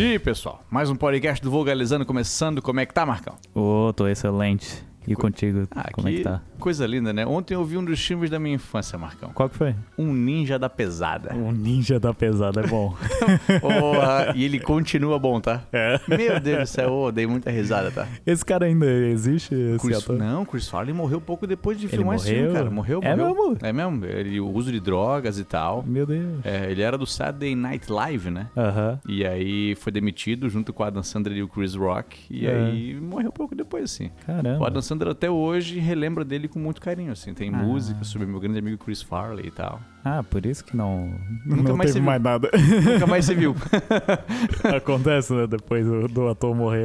[0.00, 2.62] E pessoal, mais um podcast do Vogalizando começando.
[2.62, 3.34] Como é que tá, Marcão?
[3.52, 4.86] Ô, tô excelente.
[5.08, 6.40] E contigo, Ah, como é que tá?
[6.58, 7.24] coisa linda, né?
[7.26, 9.30] Ontem eu vi um dos filmes da minha infância, Marcão.
[9.34, 9.74] Qual que foi?
[9.96, 11.34] Um Ninja da Pesada.
[11.34, 12.94] O Ninja da Pesada é bom.
[13.60, 15.62] Porra, e ele continua bom, tá?
[15.72, 16.00] é.
[16.08, 18.06] Meu Deus do céu, ô, dei muita risada, tá?
[18.26, 20.18] Esse cara ainda existe, esse Chris, ator?
[20.18, 22.70] não, Chris Farley morreu pouco depois de Ele filmar esse filme, cara.
[22.70, 23.34] Morreu, É morreu.
[23.52, 23.58] mesmo?
[23.66, 24.04] É mesmo.
[24.04, 25.82] Ele, o uso de drogas e tal.
[25.86, 26.44] Meu Deus.
[26.44, 28.48] É, ele era do Saturday Night Live, né?
[28.56, 29.00] Aham.
[29.08, 32.18] E aí foi demitido junto com a Adam Sandler e o Chris Rock.
[32.30, 32.54] E É.
[32.54, 34.06] aí morreu pouco depois, assim.
[34.22, 34.66] O Caramba.
[34.66, 37.32] Adam Sandler até hoje relembra dele com muito carinho, assim.
[37.34, 37.56] Tem Ah.
[37.58, 39.80] música sobre meu grande amigo Chris Farley e tal.
[40.04, 41.12] Ah, por isso que não,
[41.44, 42.50] Nunca não mais teve se mais nada.
[42.94, 43.54] Nunca mais se viu.
[44.76, 45.46] Acontece, né?
[45.46, 46.82] Depois do, ator morrer,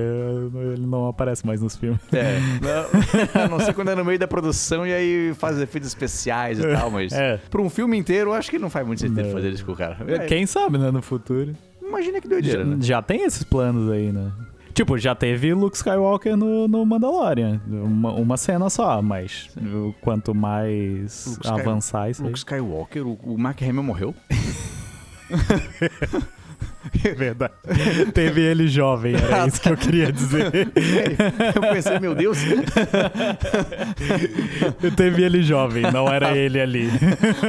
[0.73, 1.99] ele não aparece mais nos filmes.
[2.11, 2.37] É.
[2.61, 6.59] Não, a não ser quando é no meio da produção e aí faz efeitos especiais
[6.59, 7.13] e tal, mas...
[7.13, 7.37] É.
[7.49, 9.31] Pra um filme inteiro, eu acho que não faz muito sentido Não.
[9.31, 9.97] fazer isso com o cara.
[10.07, 10.91] É, Quem sabe, né?
[10.91, 11.55] No futuro.
[11.81, 12.77] Imagina que doideira, Já, né?
[12.79, 14.31] já tem esses planos aí, né?
[14.73, 17.61] Tipo, já teve Luke Skywalker no, no Mandalorian.
[17.67, 19.49] Uma, uma cena só, mas
[20.01, 22.27] quanto mais Luke Sky- avançar isso aí.
[22.27, 24.15] Luke Skywalker, o, o Mark Hamill morreu?
[27.15, 27.53] Verdade.
[28.13, 30.51] Teve ele jovem, era isso que eu queria dizer.
[31.55, 32.37] eu pensei, meu Deus.
[34.95, 36.87] Teve ele jovem, não era ele ali.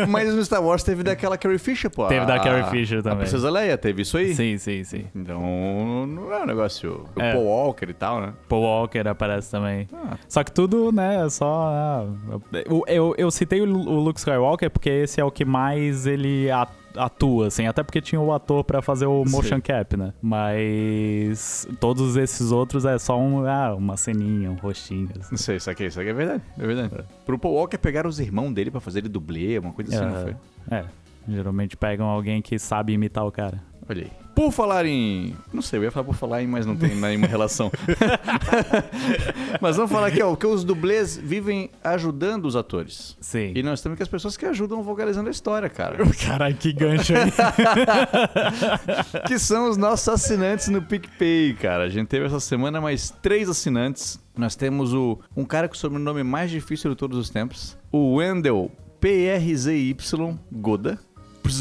[0.09, 2.07] Mas no Star Wars teve daquela Carrie Fisher, pô.
[2.07, 3.19] Teve da A- Carrie Fisher A também.
[3.19, 4.35] Princesa Leia teve isso aí?
[4.35, 5.05] Sim, sim, sim.
[5.15, 7.05] Então, não é um negócio...
[7.17, 7.33] O É.
[7.33, 8.33] Paul Walker e tal, né?
[8.49, 9.89] Paul Walker aparece também.
[9.93, 11.69] Ah, Só que tudo, né, é só.
[11.73, 12.07] ah,
[12.67, 16.07] eu, eu, eu citei o Lu- o Luke Skywalker porque esse é o que mais
[16.07, 16.67] ele a-
[16.97, 19.61] atua, assim, até porque tinha o ator pra fazer o motion Sim.
[19.61, 20.13] cap, né?
[20.23, 25.09] Mas todos esses outros é só um, ah, uma ceninha, um rostinho.
[25.19, 25.29] assim.
[25.31, 26.43] não sei, isso aqui, isso aqui é verdade.
[26.59, 27.05] É verdade.
[27.25, 30.23] Pro Paul Walker pegaram os irmãos dele pra fazer ele dublê, uma coisa assim, não
[30.23, 30.37] foi?
[30.71, 30.85] É,
[31.29, 33.63] geralmente pegam alguém que sabe imitar o cara.
[33.89, 34.25] Olha aí.
[34.35, 35.37] Por falar em.
[35.53, 37.71] Não sei, eu ia falar por falar em, mas não tem nenhuma relação.
[39.61, 43.17] mas vamos falar aqui, ó, que os dublês vivem ajudando os atores.
[43.21, 43.53] Sim.
[43.55, 45.99] E nós temos que as pessoas que ajudam vocalizando a história, cara.
[46.27, 47.31] Caralho, que gancho aí.
[49.27, 51.85] que são os nossos assinantes no PicPay, cara.
[51.85, 54.19] A gente teve essa semana mais três assinantes.
[54.37, 58.17] Nós temos o um cara com o sobrenome mais difícil de todos os tempos, o
[58.17, 59.97] Wendel PRZY
[60.51, 60.99] Goda.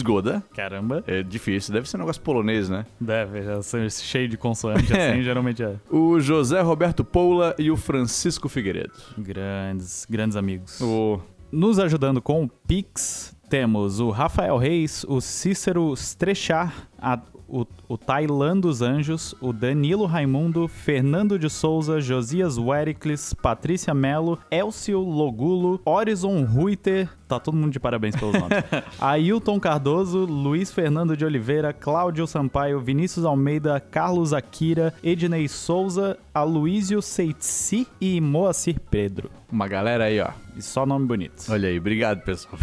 [0.03, 0.43] Goda.
[0.55, 1.03] Caramba.
[1.07, 2.85] É difícil, deve ser um negócio polonês, né?
[2.99, 5.11] Deve, já ser cheio de consoante É.
[5.13, 5.75] assim, geralmente é.
[5.89, 8.93] O José Roberto Poula e o Francisco Figueiredo.
[9.17, 10.79] Grandes, grandes amigos.
[10.81, 11.19] O
[11.51, 17.97] Nos ajudando com o Pix, temos o Rafael Reis, o Cícero Strechar, a- o, o
[17.97, 25.79] Tailan dos Anjos, o Danilo Raimundo, Fernando de Souza, Josias Wericles, Patrícia Melo, Elcio Logulo,
[25.85, 28.57] Horizon Ruiter, tá todo mundo de parabéns pelos nomes.
[28.99, 36.99] Ailton Cardoso, Luiz Fernando de Oliveira, Cláudio Sampaio, Vinícius Almeida, Carlos Akira, Ednei Souza, Aloísio
[36.99, 39.29] Seitsi e Moacir Pedro.
[39.51, 40.29] uma galera aí, ó.
[40.55, 41.45] E só nome bonito.
[41.49, 42.55] Olha aí, obrigado, pessoal.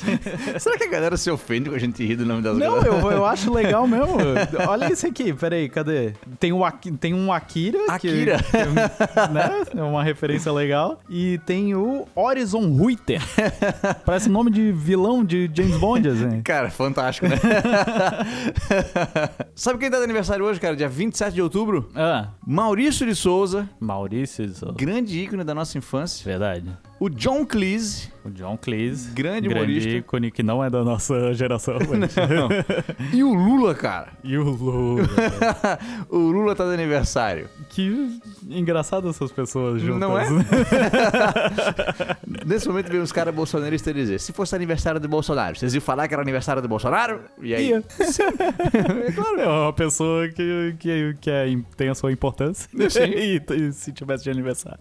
[0.60, 3.10] Será que a galera se ofende com a gente rir do nome das Não, eu,
[3.10, 4.16] eu acho legal mesmo.
[4.70, 6.12] Olha isso aqui, peraí, cadê?
[6.38, 6.60] Tem, o
[7.00, 7.78] tem um Akira.
[7.86, 8.36] que- Akira.
[8.42, 9.64] que, né?
[9.76, 11.00] É uma referência legal.
[11.08, 13.20] E tem o Horizon Ruiter.
[14.06, 16.42] Parece nome de vilão de James Bond, assim.
[16.42, 17.36] Cara, fantástico, né?
[19.54, 20.76] Sabe quem tá de aniversário hoje, cara?
[20.76, 21.88] Dia 27 de outubro?
[21.94, 24.46] Ah, Maurício de Souza, Maurício.
[24.46, 24.74] de Souza.
[24.76, 26.24] grande ícone da nossa infância.
[26.24, 26.70] Verdade.
[27.00, 29.10] O John Cleese O John Cleese.
[29.12, 29.88] Grande humorista.
[29.88, 31.78] ícone que não é da nossa geração.
[31.98, 32.14] mas-
[33.14, 34.08] e o Lula, cara.
[34.22, 35.08] e o Lula.
[36.10, 37.48] o Lula tá de aniversário.
[37.70, 40.00] que engraçado essas pessoas juntas.
[40.00, 40.26] Não é?
[42.44, 46.06] Nesse momento vem uns caras bolsonaristas dizer: se fosse aniversário do Bolsonaro, vocês iam falar
[46.06, 47.20] que era aniversário do Bolsonaro?
[47.40, 47.68] E aí?
[47.70, 47.84] Ia.
[49.08, 51.46] é claro, é uma pessoa que, que, que é,
[51.76, 52.68] tem a sua importância.
[52.90, 53.00] Sim.
[53.04, 54.80] e, e se tivesse de aniversário.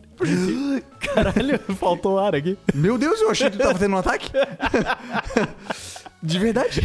[0.99, 2.57] Caralho, faltou ar aqui.
[2.73, 4.31] Meu Deus, eu achei que tu tava tendo um ataque.
[6.21, 6.81] De verdade.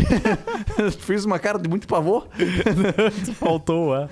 [1.00, 2.28] Fiz uma cara de muito pavor.
[3.34, 4.08] Faltou ar.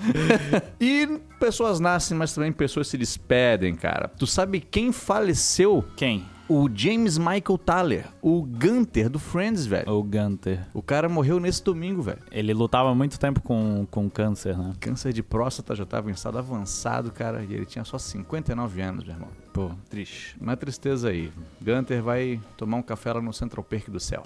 [0.79, 1.07] E
[1.39, 4.09] pessoas nascem, mas também pessoas se despedem, cara.
[4.09, 5.83] Tu sabe quem faleceu?
[5.95, 6.25] Quem?
[6.49, 9.89] O James Michael Tyler, o Gunter do Friends, velho.
[9.89, 10.67] O Gunter.
[10.73, 12.19] O cara morreu nesse domingo, velho.
[12.29, 14.73] Ele lutava muito tempo com, com câncer, né?
[14.79, 19.05] Câncer de próstata já tava em estado avançado, cara, e ele tinha só 59 anos,
[19.05, 19.29] meu irmão.
[19.53, 20.35] Pô, triste.
[20.41, 21.31] Uma tristeza aí.
[21.61, 24.23] Gunter vai tomar um café lá no Central Perk do céu.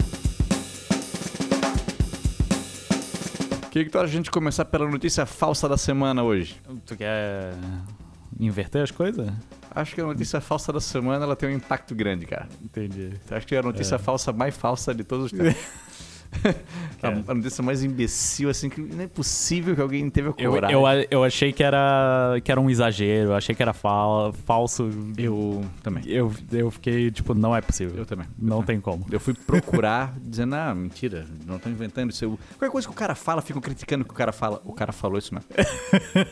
[3.66, 6.60] O que, que de a gente começar pela notícia falsa da semana hoje?
[6.86, 7.52] Tu quer
[8.40, 9.30] inverter as coisas?
[9.70, 12.48] Acho que a notícia falsa da semana ela tem um impacto grande, cara.
[12.64, 13.12] Entendi.
[13.30, 13.98] Acho que é a notícia É.
[13.98, 15.54] falsa mais falsa de todos os tempos.
[17.02, 20.52] a, a notícia mais imbecil, assim, que não é possível que alguém teve a Eu,
[20.52, 20.76] coragem.
[20.76, 24.90] eu, eu achei que era, que era um exagero, eu achei que era fal, falso.
[25.16, 26.02] Eu também.
[26.06, 27.96] Eu, eu fiquei, tipo, não é possível.
[27.96, 28.26] Eu também.
[28.38, 29.06] Não tem como.
[29.10, 32.24] Eu fui procurar, dizendo, ah, mentira, não estão inventando isso.
[32.24, 34.60] Eu- qualquer coisa que o cara fala, ficam criticando o que o cara fala.
[34.64, 35.48] O cara falou isso mesmo.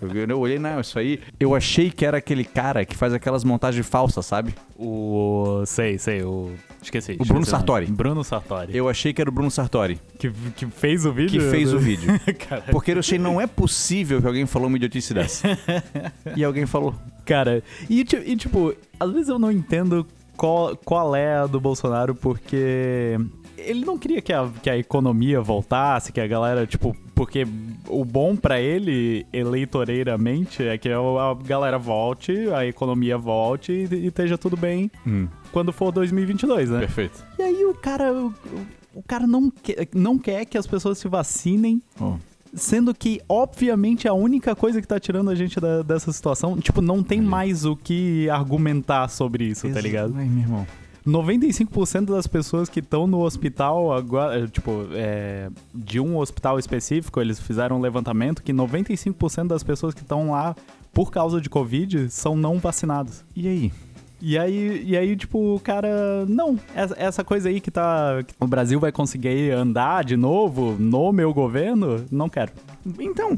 [0.00, 1.20] eu, eu olhei, não, isso aí.
[1.38, 4.54] Eu achei que era aquele cara que faz aquelas montagens falsas, sabe?
[4.76, 5.62] O.
[5.66, 6.52] Sei, sei, o.
[6.82, 7.16] Esqueci.
[7.20, 7.46] O Bruno.
[7.46, 7.86] Sartori.
[7.86, 8.76] Bruno Sartori.
[8.76, 11.40] Eu achei que era o Bruno Sartori Que, que fez o vídeo?
[11.40, 12.10] que fez o vídeo.
[12.70, 15.48] Porque eu achei, não é possível que alguém falou uma idiotice dessa.
[16.36, 16.94] e alguém falou.
[17.24, 22.14] Cara, e, e, tipo, às vezes eu não entendo qual, qual é a do Bolsonaro,
[22.14, 23.16] porque
[23.56, 27.46] ele não queria que a, que a economia voltasse, que a galera, tipo, porque
[27.88, 34.06] o bom pra ele, eleitoreiramente, é que a, galera volte, a economia volte e, e
[34.06, 34.90] esteja tudo bem
[35.52, 36.80] quando for 2022, né?
[36.80, 37.24] Perfeito.
[37.38, 38.34] E aí o cara, o,
[38.94, 42.14] o cara não, quer, não quer que as pessoas se vacinem, Oh.
[42.54, 46.82] Sendo que, obviamente, a única coisa que tá tirando a gente da- dessa situação, tipo,
[46.82, 50.12] não tem mais o que argumentar sobre isso, tá ligado?
[50.14, 50.66] Ai, meu irmão.
[51.06, 57.40] 95% das pessoas que estão no hospital agora, tipo, é, de um hospital específico, eles
[57.40, 60.54] fizeram um levantamento que 95% das pessoas que estão lá
[60.92, 63.24] por causa de Covid são não vacinadas.
[63.34, 63.72] E aí?
[64.24, 68.22] E aí, e aí, tipo, o cara, não, essa, essa coisa aí que tá.
[68.24, 72.52] que o Brasil vai conseguir andar de novo no meu governo, não quero.
[73.00, 73.30] Então,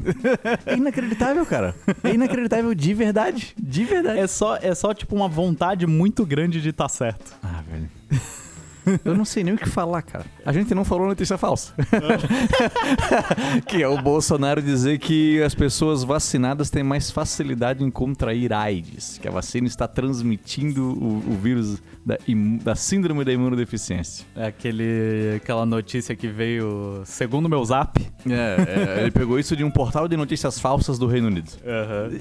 [0.63, 1.73] é inacreditável, cara.
[2.03, 3.55] É inacreditável de verdade.
[3.57, 4.19] De verdade.
[4.19, 7.33] É só, é só tipo, uma vontade muito grande de estar certo.
[7.41, 7.89] Ah, velho.
[9.03, 10.25] Eu não sei nem o que falar, cara.
[10.45, 11.73] A gente não falou notícia falsa.
[13.67, 19.17] que é o Bolsonaro dizer que as pessoas vacinadas têm mais facilidade em contrair AIDS.
[19.17, 22.17] Que a vacina está transmitindo o, o vírus da,
[22.63, 24.25] da síndrome da imunodeficiência.
[24.35, 27.99] É aquele, aquela notícia que veio segundo meu zap.
[28.29, 31.51] É, é, ele pegou isso de um portal de notícias falsas do Reino Unido.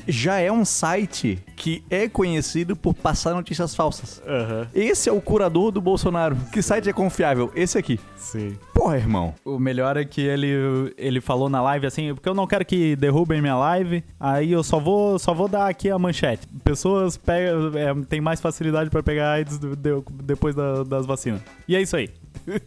[0.09, 4.23] Já é um site que é conhecido por passar notícias falsas.
[4.27, 4.69] Aham.
[4.75, 6.37] Esse é o curador do Bolsonaro.
[6.55, 7.51] Que site é confiável?
[7.55, 7.99] Esse aqui.
[8.17, 8.57] Sim.
[8.73, 9.35] Porra, irmão.
[9.45, 12.95] O melhor é que ele, ele falou na live assim, porque eu não quero que
[12.95, 16.47] derrubem minha live, aí eu só vou, só vou dar aqui a manchete.
[16.63, 21.41] Pessoas pegam, é, têm mais facilidade pra pegar AIDS do- de- depois da- das vacinas.
[21.67, 22.09] E é isso aí.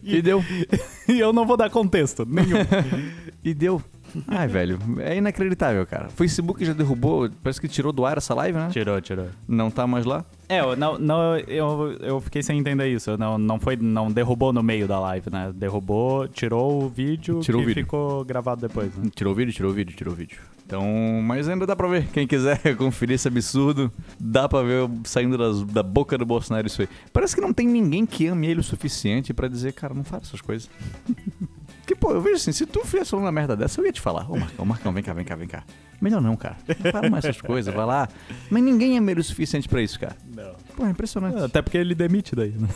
[0.02, 0.44] E deu.
[1.08, 2.58] E eu não vou dar contexto nenhum.
[3.42, 3.80] E deu.
[4.26, 6.08] Ai, velho, é inacreditável, cara.
[6.08, 8.68] O Facebook já derrubou, parece que tirou do ar essa live, né?
[8.70, 9.26] tirou, tirou.
[9.46, 10.24] Não tá mais lá?
[10.48, 13.16] É, eu, não, não, eu, eu fiquei sem entender isso.
[13.18, 15.52] Não, não foi, não derrubou no meio da live, né?
[15.54, 17.82] Derrubou, tirou o vídeo Tirou que o vídeo.
[17.84, 18.94] ficou gravado depois.
[18.96, 19.10] Né?
[19.14, 20.38] Tirou o vídeo, tirou o vídeo, tirou o vídeo.
[20.64, 20.82] Então,
[21.22, 22.06] mas ainda dá pra ver.
[22.08, 23.90] Quem quiser conferir esse absurdo,
[24.20, 26.88] dá pra ver saindo das- da boca do Bolsonaro isso aí.
[27.12, 30.22] Parece que não tem ninguém que ame ele o suficiente pra dizer, cara, não fala
[30.24, 30.68] essas coisas.
[31.88, 34.30] que, pô, eu vejo assim, se tu fizesse uma merda dessa, eu ia te falar.
[34.30, 35.64] Ô, Marcão, Marcão, vem cá, vem cá, vem cá.
[36.00, 36.56] Melhor não, cara.
[36.84, 38.08] Não fala mais essas coisas, vai lá.
[38.50, 40.14] Mas ninguém é ele o suficiente pra isso, cara.
[40.36, 40.52] Não.
[40.76, 41.42] Pô, é impressionante.
[41.42, 42.68] Até porque ele demite daí, né?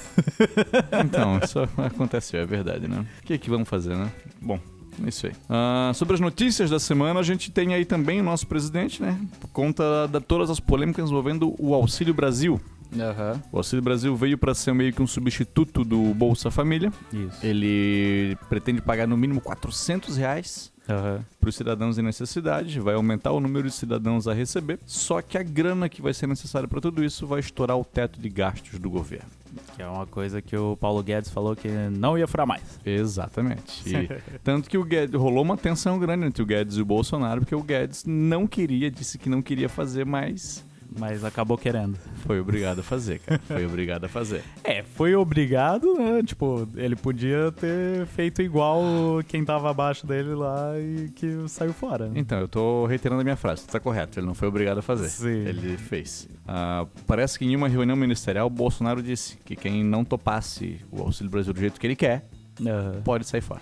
[1.05, 3.05] Então, isso aconteceu, é verdade, né?
[3.23, 4.11] O que é que vamos fazer, né?
[4.41, 4.59] Bom,
[5.05, 5.33] é isso aí.
[5.49, 9.19] Ah, sobre as notícias da semana, a gente tem aí também o nosso presidente, né?
[9.41, 12.59] Por conta de todas as polêmicas envolvendo o Auxílio Brasil.
[12.99, 13.43] Aham.
[13.51, 16.93] O Auxílio Brasil veio para ser meio que um substituto do Bolsa Família.
[17.13, 17.45] Isso.
[17.45, 21.25] Ele pretende pagar no mínimo 400 reais Aham.
[21.41, 25.39] para os cidadãos em necessidade, vai aumentar o número de cidadãos a receber, só que
[25.39, 28.79] a grana que vai ser necessária para tudo isso vai estourar o teto de gastos
[28.79, 29.29] do governo.
[29.77, 32.63] Que é uma coisa que o Paulo Guedes falou que não ia furar mais.
[32.85, 33.83] Exatamente.
[33.87, 34.09] E
[34.43, 37.55] tanto que o Guedes rolou uma tensão grande entre o Guedes e o Bolsonaro, porque
[37.55, 40.65] o Guedes não queria, disse que não queria fazer, mas
[40.99, 41.97] Mas acabou querendo.
[42.27, 43.41] foi obrigado a fazer, cara.
[43.47, 44.43] Foi obrigado a fazer.
[44.65, 46.23] É, foi obrigado, né?
[46.25, 48.83] Tipo, ele podia ter feito igual
[49.27, 52.11] quem tava abaixo dele lá e que saiu fora.
[52.15, 55.09] Então, eu tô reiterando a minha frase, tá correto, ele não foi obrigado a fazer.
[55.09, 55.29] Sim.
[55.47, 56.29] Ele fez.
[56.47, 61.01] Ah, parece que em uma reunião ministerial, o Bolsonaro disse que quem não topasse o
[61.03, 62.25] Auxílio Brasil do jeito que ele quer,
[62.61, 63.01] Aham.
[63.05, 63.61] pode sair fora.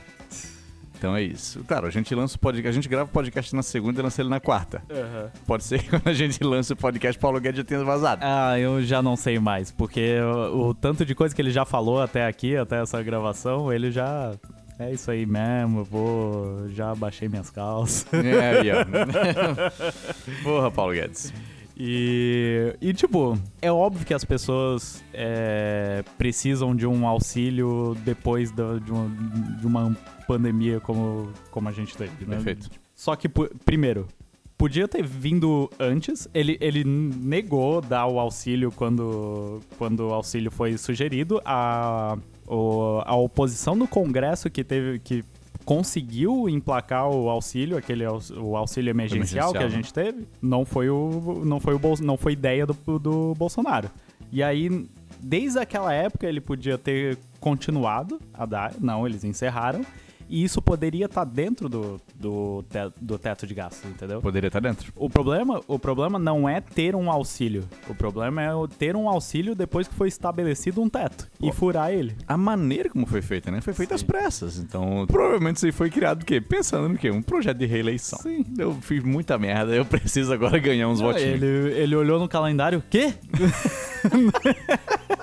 [1.01, 1.65] Então é isso.
[1.67, 4.21] Claro, a gente lança o podcast, a gente grava o podcast na segunda e lança
[4.21, 4.83] ele na quarta.
[4.91, 5.31] Aham.
[5.47, 8.21] Pode ser que quando a gente lança o podcast, Paulo Guedes já tenha vazado.
[8.23, 11.65] Ah, eu já não sei mais, porque o, o tanto de coisa que ele já
[11.65, 14.33] falou até aqui, até essa gravação, ele já.
[14.79, 16.69] É isso aí mesmo, eu vou.
[16.69, 18.07] Já baixei minhas calças.
[18.13, 18.85] É, aí, ó.
[20.45, 21.33] Porra, Paulo Guedes.
[21.83, 28.79] E, e, tipo, é óbvio que as pessoas é, precisam de um auxílio depois da-
[28.79, 29.09] de, uma,
[29.59, 29.97] de uma
[30.35, 32.37] pandemia como, como a gente teve, né?
[32.37, 32.71] Perfeito.
[32.95, 33.29] Só que,
[33.65, 34.07] primeiro,
[34.57, 36.29] podia ter vindo antes.
[36.35, 41.41] Ele, ele negou dar o auxílio quando, quando o auxílio foi sugerido.
[41.45, 45.25] A, o- a oposição do Congresso que teve que
[45.65, 49.69] conseguiu emplacar o auxílio, aquele o auxílio emergencial, Emergencial, que a né?
[49.71, 53.89] gente teve, não foi o não foi o Bol- não foi ideia do, do Bolsonaro.
[54.33, 54.87] E aí
[55.23, 59.83] desde aquela época ele podia ter continuado a dar, não, eles encerraram.
[60.31, 64.21] E isso poderia estar dentro do, do, te- do teto de gastos, entendeu?
[64.23, 64.93] Poderia estar dentro.
[64.95, 67.65] O problema, o problema não é ter um auxílio.
[67.89, 71.53] O problema é ter um auxílio depois que foi estabelecido um teto e Pô.
[71.53, 72.17] furar ele.
[72.29, 73.61] A maneira como foi feita, né?
[73.61, 74.57] Foi feita às pressas.
[74.59, 76.41] Então, provavelmente isso aí foi criado o quê?
[76.41, 77.11] Pensando no quê?
[77.11, 78.19] Um projeto de reeleição.
[78.21, 78.45] Sim.
[78.57, 81.43] Eu fiz muita merda, eu preciso agora ganhar uns votinhos.
[81.43, 83.15] Ele, ele olhou no calendário, quê?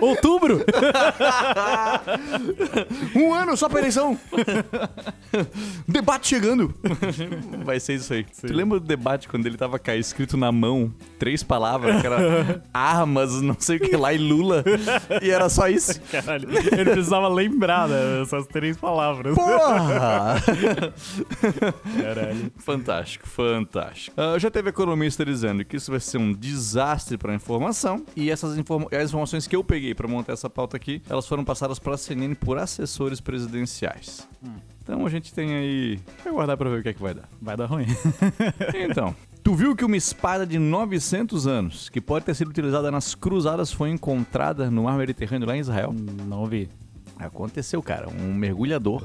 [0.00, 0.64] Outubro?
[3.14, 4.18] Um ano só pra eleição!
[5.86, 6.74] debate chegando!
[7.64, 8.24] Vai ser isso aí.
[8.24, 12.62] Tu lembra do debate quando ele tava cá escrito na mão, três palavras, que era
[12.72, 14.64] armas, não sei o que lá, e Lula,
[15.22, 16.00] e era só isso?
[16.10, 19.34] Caralho, ele precisava lembrar né, essas três palavras.
[19.34, 20.36] Porra!
[22.02, 22.52] Caralho.
[22.58, 24.14] Fantástico, fantástico.
[24.20, 28.30] Ah, já teve economista dizendo que isso vai ser um desastre para a informação e
[28.30, 31.78] essas informa- as informações que eu peguei para montar essa pauta aqui, elas foram passadas
[31.78, 34.26] para a CNN por assessores presidenciais.
[34.82, 36.00] Então a gente tem aí.
[36.24, 37.28] Vai guardar para ver o que é que vai dar.
[37.40, 37.86] Vai dar ruim.
[38.74, 43.14] Então, tu viu que uma espada de 900 anos, que pode ter sido utilizada nas
[43.14, 45.94] cruzadas, foi encontrada no mar Mediterrâneo lá em Israel?
[46.26, 46.68] Não vi.
[47.16, 48.08] Aconteceu, cara.
[48.08, 49.04] Um mergulhador,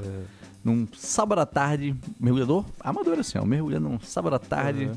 [0.64, 4.90] num sábado à tarde, mergulhador amador assim, ó, mergulhando num sábado à tarde,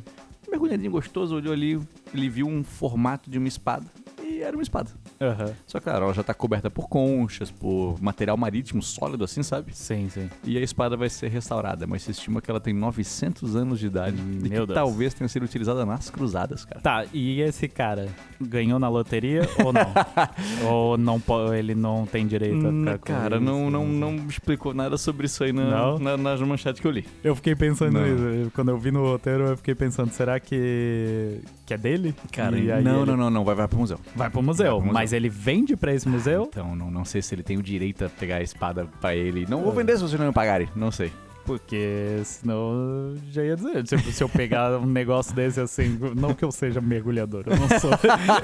[0.50, 1.80] mergulhadinho gostoso, olhou ali,
[2.12, 3.86] ele viu um formato de uma espada.
[4.30, 4.92] E era uma espada.
[5.20, 5.52] Aham.
[5.66, 9.76] Só que, claro, ela já tá coberta por conchas, por material marítimo sólido, assim, sabe?
[9.76, 10.30] Sim, sim.
[10.44, 13.88] E a espada vai ser restaurada, mas se estima que ela tem 900 anos de
[13.88, 14.18] idade.
[14.18, 14.74] e Meu que Deus.
[14.74, 16.82] talvez tenha sido utilizada nas cruzadas, cara.
[16.82, 18.08] Tá, e esse cara
[18.40, 19.94] ganhou na loteria ou não?
[20.64, 21.20] ou não
[21.56, 23.46] ele não tem direito a Hum, ficar cara, isso?
[23.46, 27.06] não, não, não explicou nada sobre isso aí na, na, nas manchetes que eu li.
[27.24, 28.04] Eu fiquei pensando Não.
[28.04, 28.52] nisso.
[28.56, 32.16] Quando eu vi no roteiro, eu fiquei pensando, será que, que é dele?
[32.32, 34.00] Cara, E aí não, ele não, não, não, vai, vai pro museu.
[34.16, 34.94] Vai pro museu, Vai pro museu.
[34.94, 36.48] mas ele vende pra esse museu?
[36.52, 39.46] Então, não, não sei se ele tem o direito a pegar a espada pra ele.
[39.50, 41.12] Não vou vender se vocês não me pagarem, não sei.
[41.50, 46.46] Porque senão já ia dizer, tipo, se eu pegar um negócio desse assim, não que
[46.46, 47.90] eu seja mergulhador, eu não sou.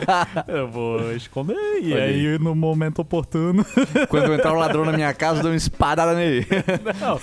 [0.47, 2.27] eu vou esconder e Olha aí.
[2.27, 3.63] aí no momento oportuno.
[4.09, 6.47] Quando entrar um ladrão na minha casa, eu dou uma espadada nele.
[6.99, 7.19] Não,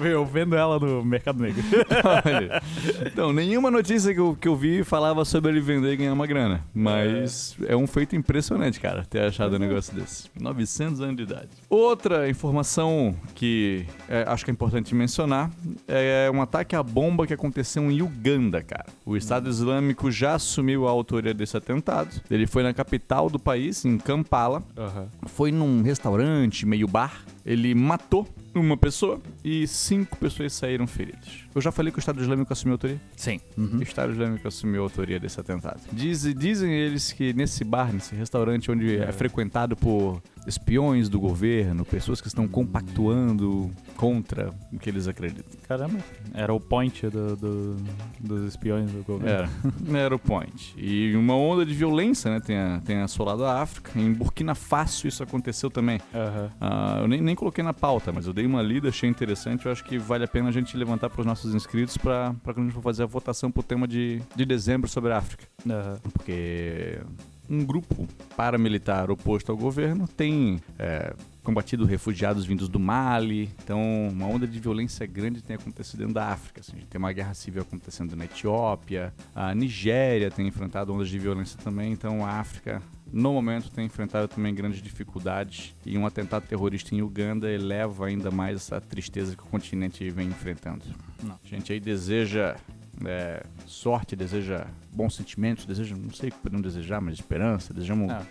[0.00, 1.62] eu, eu vendo ela no Mercado Negro.
[2.02, 2.62] Olha.
[3.04, 6.26] Então, nenhuma notícia que eu, que eu vi falava sobre ele vender e ganhar uma
[6.26, 6.64] grana.
[6.72, 10.30] Mas é, um feito impressionante, cara, ter achado um negócio desse.
[10.40, 11.50] 900 anos de idade.
[11.68, 15.09] Outra informação que é, acho que é importante mencionar
[15.88, 18.86] é um ataque à bomba que aconteceu em Uganda, cara.
[19.04, 22.20] O Estado Islâmico já assumiu a autoria desse atentado.
[22.30, 24.62] Ele foi na capital do país, em Kampala.
[25.26, 27.22] Foi num restaurante, meio bar.
[27.50, 31.44] Ele matou uma pessoa e cinco pessoas saíram feridas.
[31.54, 33.00] Eu já falei que o Estado Islâmico assumiu a autoria?
[33.16, 33.40] Sim.
[33.56, 35.80] O Estado Islâmico assumiu a autoria desse atentado.
[35.92, 41.84] Diz- dizem eles que nesse bar, nesse restaurante onde é frequentado por espiões do governo,
[41.84, 42.46] pessoas que estão
[42.94, 45.44] compactuando contra o que eles acreditam.
[45.68, 45.98] Caramba.
[46.34, 47.76] Era o point do, do-
[48.18, 49.28] dos espiões do governo.
[49.30, 49.48] Era,
[49.98, 50.74] era o point.
[50.76, 53.98] E uma onda de violência, né, tem, a- tem assolado a África.
[53.98, 56.00] Em Burkina Faso isso aconteceu também.
[56.14, 56.50] Aham.
[56.60, 59.64] Ah, eu nem, nem coloquei na pauta, mas eu dei uma lida, achei interessante.
[59.64, 62.58] Eu acho que vale a pena a gente levantar para os nossos inscritos para quando
[62.58, 65.46] a gente for fazer a votação pro tema de, de dezembro sobre a África.
[65.66, 65.98] Aham.
[66.12, 67.00] Porque
[67.48, 68.06] um grupo
[68.36, 73.50] paramilitar oposto ao governo tem é, combatido refugiados vindos do Mali.
[73.64, 76.60] Então, uma onda de violência grande tem acontecido dentro da África.
[76.60, 76.72] assim.
[76.74, 81.18] a gente tem uma guerra civil acontecendo na Etiópia, a Nigéria tem enfrentado ondas de
[81.18, 81.90] violência também.
[81.90, 85.74] Então, a África, no momento, tem enfrentado também grandes dificuldades.
[85.84, 90.28] E um atentado terrorista em Uganda eleva ainda mais essa tristeza que o continente vem
[90.28, 90.84] enfrentando.
[91.22, 91.38] Não.
[91.42, 92.56] A gente aí deseja
[93.04, 98.10] é, sorte, deseja bons sentimentos, deseja, não sei o que podemos desejar, mas esperança, desejamos
[98.10, 98.26] Ah,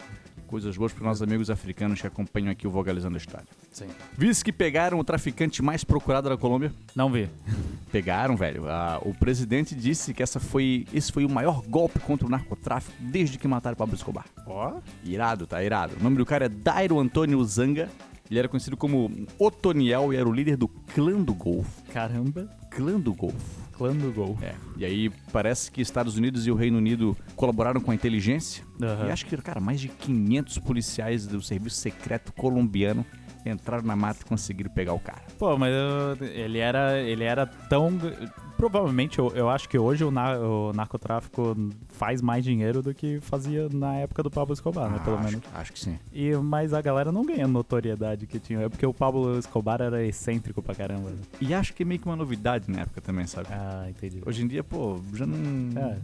[0.49, 3.45] coisas boas para os nossos amigos africanos que acompanham aqui o Vogalizando a História.
[3.71, 3.85] sim.
[4.17, 7.29] Visto que pegaram o traficante mais procurado da Colômbia, Não vi.
[7.91, 8.67] pegaram, velho.
[8.67, 12.95] Ah, o presidente disse que essa foi, esse foi o maior golpe contra o narcotráfico
[12.99, 14.25] desde que mataram Pablo Escobar.
[14.47, 14.79] Ó.
[15.03, 15.95] Irado, tá irado.
[15.99, 17.87] O nome do cara é Dairo Antônio Zanga.
[18.29, 21.81] Ele era conhecido como Otoniel e era o líder do Clã do Golfo.
[21.93, 22.47] Caramba.
[22.69, 23.68] Clã do Golfo.
[23.79, 24.37] Clã do gol.
[24.41, 28.63] É, e aí parece que Estados Unidos e o Reino Unido colaboraram com a inteligência.
[28.81, 29.07] Aham.
[29.07, 33.05] E acho que, cara, mais de 500 policiais do serviço secreto colombiano
[33.45, 35.21] entraram na mata e conseguiram pegar o cara.
[35.39, 37.97] Pô, mas eu- ele era, ele era tão.
[38.59, 41.55] Provavelmente, eu, eu acho que hoje o, na- o narcotráfico
[41.87, 44.99] faz mais dinheiro do que fazia na época do Pablo Escobar, né?
[45.05, 45.41] Pelo acho, menos.
[45.55, 45.97] acho que sim.
[46.11, 48.59] E, mas a galera não ganha a notoriedade que tinha.
[48.59, 51.09] É porque o Pablo Escobar era excêntrico pra caramba.
[51.11, 51.17] né?
[51.39, 53.47] E acho que é meio que uma novidade na época também, sabe?
[53.49, 54.21] Ah, entendi.
[54.25, 55.37] Hoje em dia, pô, já não.
[55.81, 55.97] É,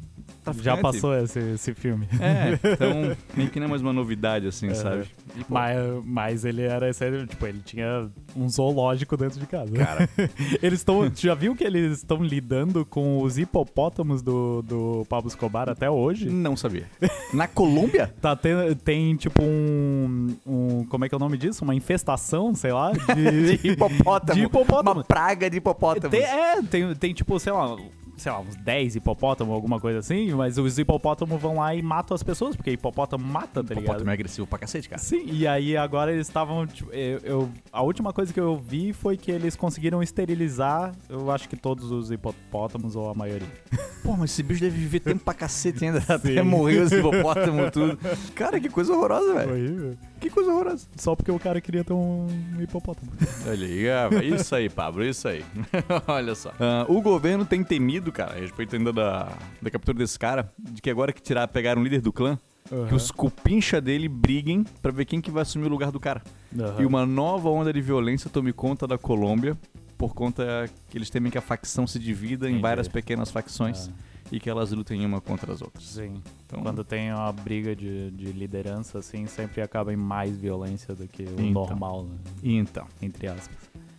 [0.46, 0.64] traficante.
[0.64, 2.08] já passou esse, esse filme.
[2.22, 4.74] É, então meio que não é mais uma novidade, assim, É.
[4.76, 5.08] sabe?
[5.36, 9.74] E, pô, Mas, mas ele era excêntrico, tipo, ele tinha um zoológico dentro de casa.
[9.76, 10.10] Cara,
[10.64, 11.12] Eles estão.
[11.14, 12.45] Já viu que eles estão lidando
[12.86, 16.30] com os hipopótamos do, do Pablo Escobar até hoje?
[16.30, 16.90] não sabia.
[17.34, 18.14] Na Colômbia?
[18.22, 20.86] Tá tem, tem tipo um, um.
[20.86, 21.64] Como é que é o nome disso?
[21.64, 24.40] Uma infestação, sei lá, de, De hipopótamo.
[24.40, 25.00] de hipopótamo.
[25.00, 26.10] Uma praga de hipopótamos.
[26.18, 27.75] Tem- é, tem, tem tipo, sei lá,
[28.18, 32.16] sei lá, uns 10 hipopótamos, alguma coisa assim, mas os hipopótamos vão lá e matam
[32.16, 33.80] as pessoas, porque hipopótamo mata, tá ligado?
[33.84, 35.02] Hipopótamo é agressivo pra cacete, cara.
[35.02, 36.66] Sim, e aí agora eles estavam.
[36.68, 41.30] tipo, eu, eu- a última coisa que eu vi foi que eles conseguiram esterilizar, eu
[41.32, 43.48] acho que todos os hipopótamos, ou a maioria.
[44.04, 46.04] Pô, mas esse bicho deve viver tempo pra cacete ainda.
[46.08, 47.98] Até morrer os hipopótamos tudo.
[48.36, 49.52] Cara, que coisa horrorosa, velho.
[49.52, 49.98] Horrível.
[50.20, 50.88] Que coisa horrorosa.
[50.96, 52.28] Só porque o cara queria ter um
[52.60, 53.12] hipopótamo.
[53.48, 55.44] Olha aí, ah, isso aí, Pablo, isso aí.
[56.08, 56.54] Olha só.
[56.60, 59.32] Ah, o governo tem temido, cara, a respeito ainda da,
[59.62, 62.40] da captura desse cara, de que agora que tirar, pegaram o líder do clã,
[62.88, 66.24] que os cupincha dele briguem pra ver quem que vai assumir o lugar do cara.
[66.58, 66.82] Aham.
[66.82, 69.56] E uma nova onda de violência tome conta da Colômbia,
[69.98, 72.62] por conta que eles temem que a facção se divida em Entendi.
[72.62, 73.90] várias pequenas facções
[74.32, 75.84] e que elas lutem uma contra as outras.
[75.86, 76.22] Sim.
[76.46, 81.08] Então, Quando tem uma briga de, de liderança, assim, sempre acaba em mais violência do
[81.08, 81.51] que o Então.
[81.51, 82.17] normal, né?
[82.44, 83.55] então, Entre aspas.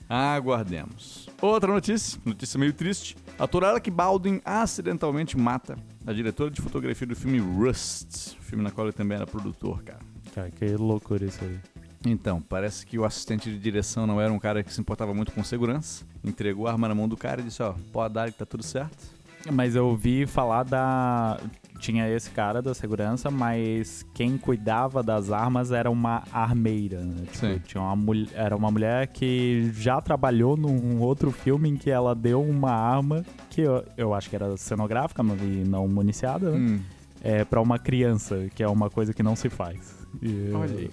[0.09, 1.29] aguardemos.
[1.41, 3.17] Outra notícia, notícia meio triste.
[3.39, 8.71] A ator Alec Baldwin acidentalmente mata a diretora de fotografia do filme Rust, filme na
[8.71, 10.01] qual ele também era produtor, cara.
[10.35, 11.59] Cara, que loucura isso aí.
[12.05, 15.33] Então, parece que o assistente de direção não era um cara que se importava muito
[15.33, 16.05] com segurança.
[16.23, 18.63] Entregou a arma na mão do cara e disse, ó, pode dar que tá tudo
[18.63, 19.16] certo.
[19.53, 21.39] Mas eu ouvi falar da.
[21.79, 27.01] Tinha esse cara da segurança, mas quem cuidava das armas era uma armeira.
[27.03, 27.17] Né?
[27.31, 27.61] Tipo, Sim.
[27.67, 32.15] tinha uma mul- era uma mulher que já trabalhou num outro filme em que ela
[32.15, 35.39] deu uma arma que eu, eu acho que era cenográfica mas-
[35.69, 36.59] não municiada, né?
[36.59, 36.81] Hum,
[37.23, 39.96] É pra uma criança, que é uma coisa que não se faz.
[40.23, 40.91] E- olha aí.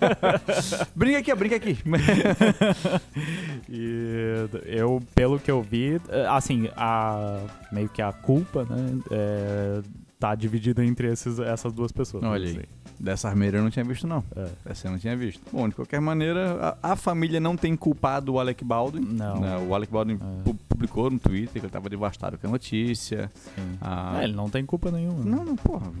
[0.94, 1.76] brinca aqui, ó, brinca aqui.
[3.68, 7.40] E eu, pelo que eu vi, assim, a,
[7.72, 9.80] meio que a culpa, né, é,
[10.18, 12.22] tá dividida entre esses, essas duas pessoas.
[12.24, 12.60] Olha aí.
[12.98, 14.24] Dessa armeira eu não tinha visto, não.
[14.34, 14.48] É.
[14.70, 15.42] Essa eu não tinha visto.
[15.52, 19.02] Bom, de qualquer maneira, a, a família não tem culpado o Alec Baldwin.
[19.04, 19.38] Não.
[19.38, 19.58] né?
[19.68, 20.42] O Alec Baldwin É.
[20.44, 23.30] pu- publicou no Twitter que ele tava devastado com a notícia.
[23.34, 23.76] Sim.
[23.82, 25.22] Ah, É, ele não tem culpa nenhuma.
[25.22, 25.92] Não, não, porra.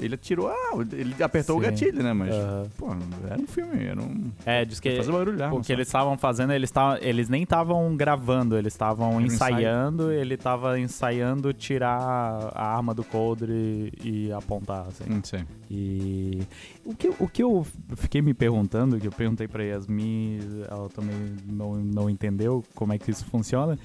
[0.00, 1.66] Ele atirou, ah, ele apertou o Sim.
[1.66, 2.12] gatilho, né?
[2.12, 2.66] Mas, Aham.
[2.76, 2.86] pô,
[3.28, 4.30] era um filme, era um.
[4.44, 7.96] É, diz que Fazer barulho, o que eles estavam fazendo, eles, tavam, eles nem estavam
[7.96, 9.56] gravando, eles estavam um ensaio.
[9.56, 15.04] ensaiando, ele tava ensaiando tirar a arma do coldre e apontar, assim.
[15.06, 15.44] Não sei.
[15.70, 16.40] E
[16.84, 21.36] o que, o que eu fiquei me perguntando, que eu perguntei pra Yasmin, ela também
[21.46, 23.78] não, não entendeu como é que isso funciona.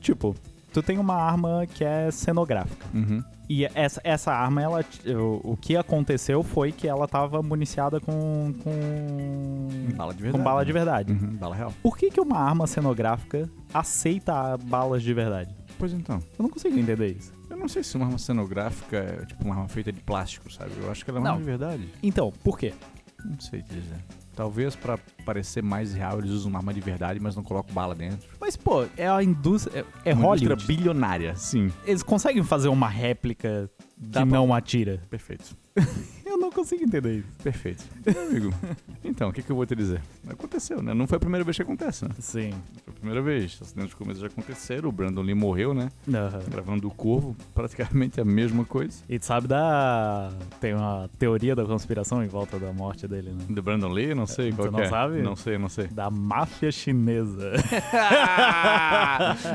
[0.00, 0.34] Tipo,
[0.72, 2.86] tu tem uma arma que é cenográfica.
[2.94, 3.22] Uhum.
[3.48, 8.54] E essa, essa arma, ela, o, o que aconteceu foi que ela tava municiada com.
[8.62, 9.68] com.
[9.96, 10.38] Bala de verdade.
[10.38, 10.78] com bala de né?
[10.78, 11.12] verdade.
[11.12, 11.74] Uhum, bala real.
[11.82, 15.52] Por que, que uma arma cenográfica aceita balas de verdade?
[15.78, 16.18] Pois então.
[16.38, 17.32] Eu não consigo entender isso.
[17.50, 20.70] Eu não sei se uma arma cenográfica é tipo uma arma feita de plástico, sabe?
[20.80, 21.34] Eu acho que ela é uma Não.
[21.34, 21.88] arma de verdade.
[22.02, 22.72] Então, por quê?
[23.24, 23.96] Não sei te dizer.
[24.40, 27.94] Talvez pra parecer mais real eles usam uma arma de verdade, mas não colocam bala
[27.94, 28.26] dentro.
[28.40, 29.84] Mas, pô, é a indústria.
[30.02, 30.44] É, é uma Hollywood.
[30.54, 31.70] indústria bilionária, sim.
[31.84, 35.02] Eles conseguem fazer uma réplica Dá que pra- não atira.
[35.10, 35.54] Perfeito.
[36.50, 37.28] Não consigo entender isso.
[37.44, 37.84] Perfeito.
[38.04, 38.52] Meu amigo,
[39.04, 40.02] então, o que, que eu vou te dizer?
[40.28, 40.92] Aconteceu, né?
[40.92, 42.10] Não foi a primeira vez que acontece, né?
[42.18, 42.50] Sim.
[42.84, 43.56] Foi a primeira vez.
[43.62, 44.88] Acidentes de começo já aconteceram.
[44.88, 45.90] O Brandon Lee morreu, né?
[46.12, 46.40] Aham.
[46.50, 48.98] Gravando o Corvo, praticamente a mesma coisa.
[49.08, 50.32] E tu sabe da.
[50.60, 53.44] Tem uma teoria da conspiração em volta da morte dele, né?
[53.48, 54.88] Do Brandon Lee, não sei Você qual não que é.
[54.88, 55.22] sabe?
[55.22, 55.86] Não sei, não sei.
[55.86, 57.52] Da máfia chinesa.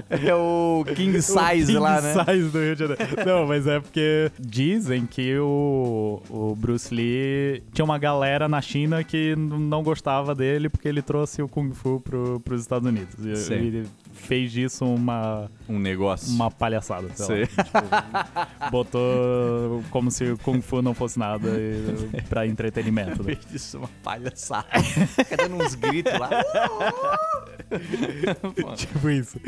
[0.10, 2.24] é o King Size O lá, King né?
[2.26, 3.04] Size do Rio de Janeiro.
[3.26, 9.04] Não, mas é porque dizem que o, o Bruce Lee tinha uma galera na China
[9.04, 13.16] que não gostava dele porque ele trouxe o Kung Fu pro, pros Estados Unidos.
[13.24, 16.34] E ele fez disso uma, Um negócio.
[16.34, 17.10] uma palhaçada.
[17.16, 17.64] sei lá.
[17.64, 23.24] Tipo, botou como se o Kung Fu não fosse nada e, pra entretenimento.
[23.24, 23.36] né?
[23.36, 24.68] Fez disso uma palhaçada.
[24.82, 26.30] Fica dando uns gritos lá.
[28.76, 29.40] Tipo isso.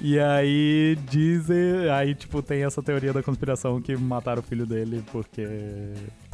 [0.00, 1.88] E aí dizem.
[1.92, 5.46] Aí, tipo, tem essa teoria da conspiração que mataram o filho dele porque.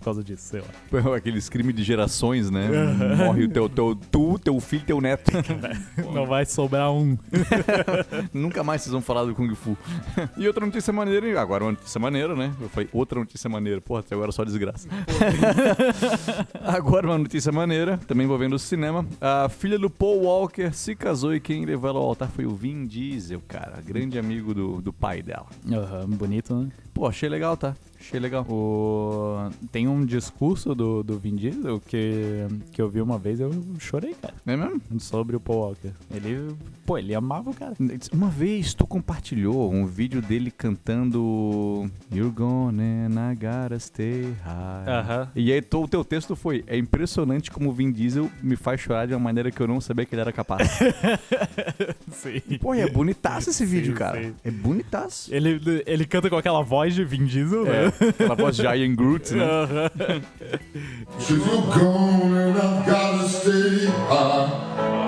[0.02, 1.14] Por causa disso, sei lá.
[1.16, 2.68] Aqueles crimes de gerações, né?
[3.16, 5.30] Morre o teu, teu, tu, teu filho, teu neto.
[6.12, 7.16] Não vai sobrar um.
[8.34, 9.78] Nunca mais vocês vão falar do Kung Fu.
[10.36, 12.52] E outra notícia maneira, agora uma notícia maneira, né?
[12.60, 13.80] Eu falei outra notícia maneira.
[13.80, 14.88] Porra, até agora só desgraça.
[16.60, 19.06] agora uma notícia maneira, também envolvendo o cinema.
[19.20, 22.54] A filha do Paul Walker se casou e quem levou ela ao altar foi o
[22.54, 23.80] Vin Diesel, cara.
[23.80, 25.46] Grande amigo do, do pai dela.
[25.70, 26.68] Aham, bonito, né?
[26.92, 27.74] Pô, achei legal, tá?
[28.02, 28.44] Achei legal.
[28.48, 29.48] O...
[29.70, 34.14] Tem um discurso do, do Vin Diesel que, que eu vi uma vez, eu chorei,
[34.20, 34.34] cara.
[34.44, 34.80] É mesmo?
[34.98, 35.90] Sobre o Paul Walker.
[36.12, 37.74] Ele, pô, ele amava o cara.
[38.12, 44.88] Uma vez tu compartilhou um vídeo dele cantando You're and I gotta stay high.
[44.88, 45.28] Aham.
[45.36, 48.80] E aí tu- o teu texto foi É impressionante como o Vin Diesel me faz
[48.80, 50.68] chorar de uma maneira que eu não sabia que ele era capaz.
[52.12, 52.40] Sim.
[52.60, 54.22] Pô, é bonitaço esse vídeo, Sim, cara.
[54.22, 54.34] sim.
[54.44, 55.32] É bonitaço.
[55.34, 57.91] Ele, ele canta com aquela voz de Vin Diesel, É, né?
[58.00, 59.44] Aquela voz de Ian Groot, né?
[61.18, 64.50] Said you're gone and I've gotta stay high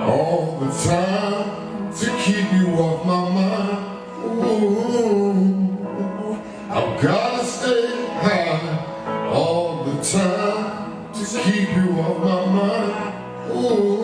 [0.05, 3.79] all the time to keep you off my mind.
[4.25, 5.57] Ooh,
[6.69, 7.87] I've gotta stay
[8.21, 8.59] high
[9.33, 12.93] all the time to keep you off my mind.
[13.51, 13.95] Ooh.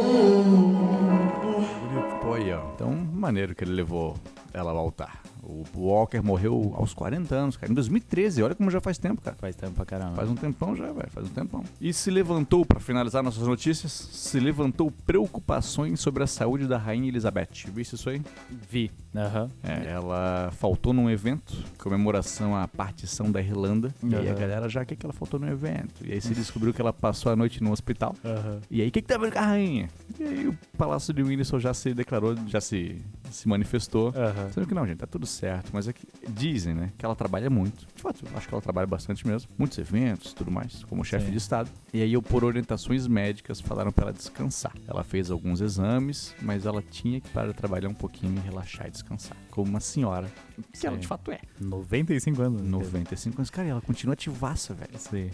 [2.74, 4.16] Então, maneiro que ele levou
[4.52, 5.22] ela ao altar.
[5.52, 7.72] O Walker morreu aos 40 anos, cara.
[7.72, 9.36] Em 2013, olha como já faz tempo, cara.
[9.38, 10.16] Faz tempo pra caramba.
[10.16, 11.10] Faz um tempão já, velho.
[11.12, 11.64] Faz um tempão.
[11.80, 17.10] E se levantou, pra finalizar nossas notícias, se levantou preocupações sobre a saúde da Rainha
[17.10, 17.66] Elizabeth.
[17.74, 18.22] Viste isso aí?
[18.70, 18.90] Vi.
[19.16, 19.50] Aham.
[19.64, 23.94] É, ela faltou num evento, comemoração à partição da Irlanda.
[24.04, 26.06] E aí a galera já, o que, que ela faltou no evento?
[26.06, 28.16] E aí se descobriu que ela passou a noite no hospital.
[28.24, 28.62] Aham.
[28.70, 29.90] E aí, o que, que tá vendo com a rainha?
[30.20, 34.14] E aí o Palácio de Windsor já se declarou, já se, se manifestou.
[34.16, 34.52] Aham.
[34.54, 37.50] Sendo que não, gente, tá tudo certo, mas é que dizem, né, que ela trabalha
[37.50, 37.86] muito.
[37.94, 39.50] De fato, eu acho que ela trabalha bastante mesmo.
[39.58, 41.70] Muitos eventos, tudo mais, como chefe de Estado.
[41.94, 44.74] E aí, eu, por orientações médicas, falaram pra ela descansar.
[44.88, 48.88] Ela fez alguns exames, mas ela tinha que parar de trabalhar um pouquinho e relaxar
[48.88, 49.01] e descansar.
[49.50, 50.32] Como uma senhora,
[50.74, 51.40] que ela de fato é.
[51.60, 52.62] 95 anos.
[52.62, 53.50] 95 anos.
[53.50, 54.98] Cara, e ela continua ativaça, velho.
[54.98, 55.30] Sim.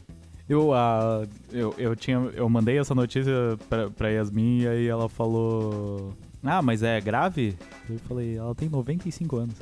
[0.49, 3.33] Eu, ah, eu, eu, tinha, eu mandei essa notícia
[3.69, 6.13] pra, pra Yasmin e aí ela falou.
[6.43, 7.57] Ah, mas é grave?
[7.89, 9.55] Eu falei, ela tem 95 anos.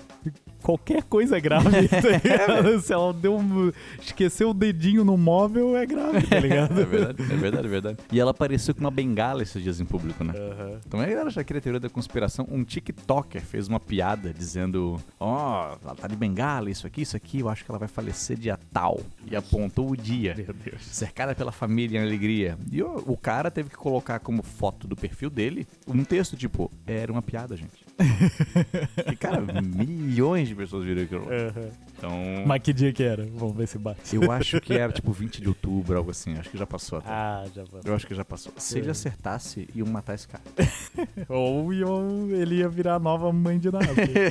[0.66, 2.82] Qualquer coisa é grave, tá ligado?
[2.82, 6.66] Se ela deu um, esqueceu o dedinho no móvel, é grave, tá ligado?
[6.82, 7.98] É verdade, é verdade, é verdade.
[8.12, 10.34] E ela apareceu com uma bengala esses dias em público, né?
[10.36, 10.80] Aham.
[10.88, 12.48] Então a galera já queria teoria da conspiração.
[12.50, 17.42] Um TikToker fez uma piada dizendo: Ó, ela tá de bengala, isso aqui, isso aqui,
[17.42, 19.02] eu acho que ela vai falecer dia tal.
[19.30, 20.34] E apontou o dia.
[20.36, 20.82] Meu Deus.
[20.82, 22.58] Cercada pela família em alegria.
[22.72, 26.72] E o, o cara teve que colocar como foto do perfil dele um texto tipo:
[26.88, 27.85] Era uma piada, gente.
[29.12, 31.24] e cara, milhões de pessoas viram aquilo.
[31.32, 31.70] Aham.
[31.98, 32.12] Então.
[32.46, 33.26] Mas que dia que era?
[33.34, 34.16] Vamos ver se bate.
[34.16, 36.38] Eu acho que era tipo 20 de outubro, algo assim.
[36.38, 37.10] Acho que já passou até.
[37.10, 37.82] Ah, já passou.
[37.86, 38.52] Eu acho que já passou.
[38.58, 40.44] Se ele acertasse, iam matar esse cara.
[41.30, 43.88] Ou iam- ele ia virar a nova mãe de nada.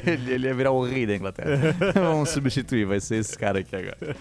[0.06, 1.74] ele, ele ia virar o rei da Inglaterra.
[1.94, 4.16] Vamos substituir, vai ser esse cara aqui agora.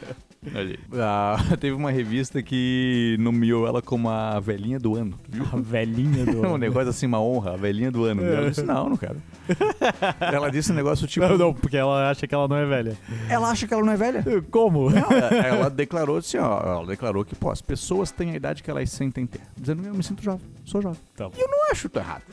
[0.93, 5.19] Ah, teve uma revista que nomeou ela como a velhinha do ano.
[5.27, 5.45] Viu?
[5.51, 6.41] a velhinha do.
[6.47, 8.23] um negócio assim, uma honra, a velhinha do ano.
[8.23, 9.17] Ela disse, não, não quero.
[10.19, 11.28] Ela disse um negócio tipo.
[11.28, 12.98] Não, não, porque ela acha que ela não é velha.
[13.30, 14.24] Ela acha que ela não é velha?
[14.50, 14.89] Como?
[14.89, 18.63] Não, ela, ela declarou assim, ó, ela declarou que, pô, as pessoas têm a idade
[18.63, 19.41] que elas sentem ter.
[19.58, 21.00] Dizendo, eu me sinto jovem, sou jovem.
[21.15, 21.36] Tá bom.
[21.38, 22.24] E eu não acho tão errado.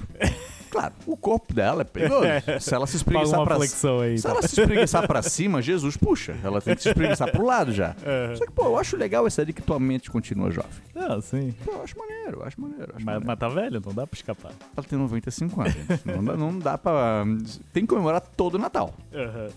[0.70, 2.22] Claro, o corpo dela é perigoso.
[2.60, 3.68] Se ela se espreguiçar pra aí.
[3.68, 4.30] Se então.
[4.30, 6.36] ela se espreguiçar pra cima, Jesus puxa.
[6.42, 7.94] Ela tem que se espreguiçar pro lado já.
[8.04, 8.34] É.
[8.36, 10.70] Só que, pô, eu acho legal essa de que tua mente continua jovem.
[10.94, 11.52] Ah, sim.
[11.64, 12.84] Pô, eu acho maneiro, eu acho maneiro.
[12.94, 13.26] Acho Mas, maneiro.
[13.26, 14.52] mas tá velho, não dá pra escapar.
[14.76, 16.06] Ela tem 95 anos, gente.
[16.06, 17.24] Não dá, não dá pra...
[17.72, 18.94] Tem que comemorar todo o Natal.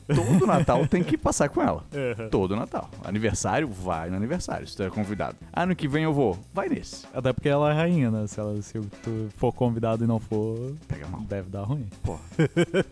[0.07, 1.83] Todo Natal tem que passar com ela.
[2.31, 2.89] Todo Natal.
[3.03, 5.35] Aniversário, vai no aniversário, se tu é convidado.
[5.53, 7.05] Ano que vem eu vou, vai nesse.
[7.13, 8.25] Até porque ela é rainha, né?
[8.27, 11.21] Se, ela, se tu for convidado e não for, Pega mal.
[11.21, 11.85] deve dar ruim.
[12.03, 12.17] Pô,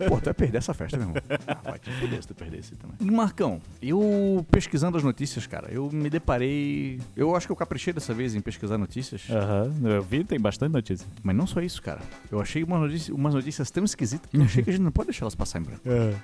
[0.07, 1.21] pô, tu vai perder essa festa, meu irmão.
[1.47, 2.95] Ah, vai te fuder se tu perder esse também.
[2.99, 6.99] E Marcão, eu pesquisando as notícias, cara, eu me deparei.
[7.15, 9.23] Eu acho que eu caprichei dessa vez em pesquisar notícias.
[9.29, 11.05] Aham, eu vi, tem bastante notícia.
[11.23, 12.01] Mas não só isso, cara.
[12.31, 14.91] Eu achei uma notícia- umas notícias tão esquisitas que eu achei que a gente não
[14.91, 15.81] pode deixar elas passar em branco.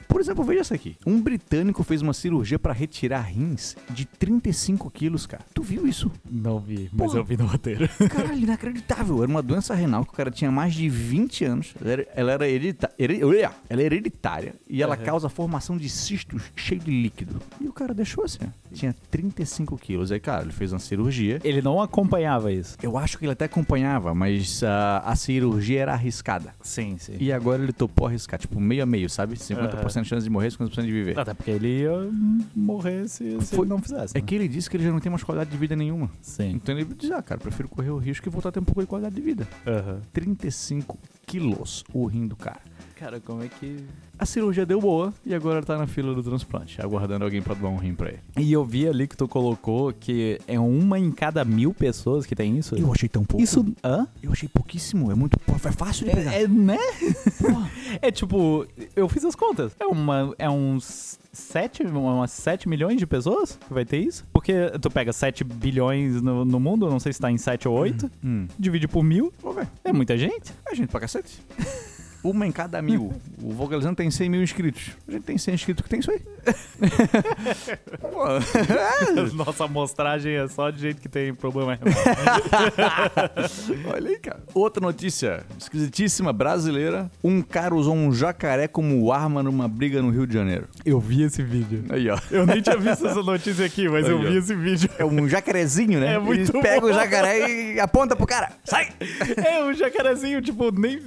[0.08, 0.96] Por exemplo, veja essa aqui.
[1.06, 5.44] Um britânico fez uma cirurgia pra retirar rins de 35 quilos, cara.
[5.54, 6.12] Tu viu isso?
[6.30, 7.20] Não vi, mas Porra.
[7.20, 7.88] eu vi no roteiro.
[8.10, 9.22] Caralho, inacreditável.
[9.24, 11.74] Era uma doença renal que o cara tinha mais de 20 anos.
[11.82, 15.04] Ela era, ela era heredita- ela é hereditária e ela Uhum.
[15.04, 17.42] causa formação de cistos cheio de líquido.
[17.62, 18.40] E o cara deixou assim.
[18.74, 20.12] Tinha 35 quilos.
[20.12, 21.40] Aí, cara, ele fez uma cirurgia.
[21.44, 22.78] Ele não acompanhava isso.
[22.82, 26.54] Eu acho que ele até acompanhava, mas ah, a cirurgia era arriscada.
[26.62, 27.16] Sim, sim.
[27.20, 29.36] E agora ele topou arriscar, tipo, meio a meio, sabe?
[29.36, 31.18] 50% de chance de morrer, 50% de viver.
[31.20, 31.92] Até porque ele ia
[32.56, 34.18] morrer se, se Foi- ele não fizesse.
[34.18, 34.26] É né?
[34.26, 36.10] que ele disse que ele já não tem mais qualidade de vida nenhuma.
[36.22, 36.52] Sim.
[36.52, 38.82] Então ele diz, ah, cara, prefiro correr o risco e voltar a ter um pouco
[38.82, 39.48] de qualidade de vida.
[39.66, 40.02] Aham.
[40.14, 42.62] 35 quilos o rim do cara.
[43.00, 43.78] Cara, como é que.
[44.18, 47.72] A cirurgia deu boa e agora tá na fila do transplante, aguardando alguém pra doar
[47.72, 48.20] um rim pra ele.
[48.36, 52.36] E eu vi ali que tu colocou que é uma em cada mil pessoas que
[52.36, 52.76] tem isso.
[52.76, 53.44] Eu achei tão pouco.
[53.44, 53.64] Isso.
[53.84, 54.08] Hã?
[54.24, 56.34] Eu achei pouquíssimo, é muito pô, é fácil de pegar.
[56.34, 56.80] É, é, né?
[58.02, 59.72] é tipo, eu fiz as contas.
[59.80, 64.26] É, uma, é uns 7, umas 7 milhões de pessoas que vai ter isso.
[64.34, 67.78] Porque tu pega 7 bilhões no, no mundo, não sei se tá em 7 ou
[67.78, 68.48] 8, Hum.
[68.58, 69.68] divide por mil, Vou ver.
[69.84, 70.52] é muita gente.
[70.66, 71.40] É gente pra cacete.
[72.30, 73.14] Uma em cada mil.
[73.42, 74.92] O Vocalizando tem 100 mil inscritos.
[75.08, 76.22] A gente tem 100 inscritos que tem isso aí.
[78.02, 81.78] Pô, Nossa amostragem é só de gente que tem problema.
[83.94, 84.40] olha aí, cara.
[84.54, 87.10] Outra notícia esquisitíssima brasileira.
[87.24, 90.68] Um cara usou um jacaré como arma numa briga no Rio de Janeiro.
[90.86, 91.86] eu vi esse vídeo.
[91.90, 92.18] Aí, ó.
[92.32, 94.30] Eu nem tinha visto essa notícia aqui, mas eu Aí, ó.
[94.32, 94.90] vi esse vídeo.
[94.98, 96.16] É um jacarezinho, né?
[96.16, 96.88] É muito Eles pegam bom.
[96.88, 98.52] o jacaré e aponta pro cara.
[98.64, 98.90] Sai!
[99.38, 101.02] É, o jacarezinho, tipo, nem.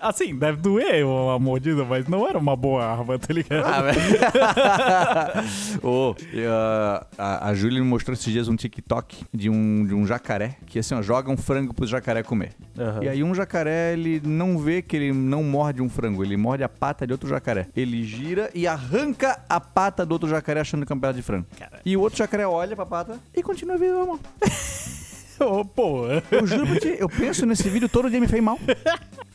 [0.00, 3.66] Assim, deve doer uma mordida, mas não era uma boa arma, tá ligado?
[3.66, 3.98] Ah, velho.
[6.32, 10.06] E, ah, a, a Júlia me mostrou esses dias um TikTok de um, de um
[10.06, 12.52] jacaré que assim, ó, joga um frango pro jacaré comer.
[12.78, 13.04] Aham.
[13.04, 16.62] E aí um jacaré, ele não vê que ele não morde um frango, ele morde
[16.62, 17.66] a pata de outro jacaré.
[17.76, 21.22] Ele gira e arranca a pata do outro jacaré achando que é um pedaço de
[21.22, 21.46] frango.
[21.58, 21.82] Caralho.
[21.84, 24.20] E o outro jacaré olha pra pata e continua vivendo normal.
[25.40, 26.04] Ô, pô.
[26.30, 28.58] Eu juro pra ti, eu penso nesse vídeo todo dia me fez mal.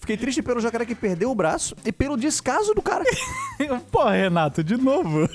[0.03, 3.05] Fiquei triste pelo jacaré que perdeu o braço e pelo descaso do cara.
[3.89, 5.29] Pô, Renato, de novo.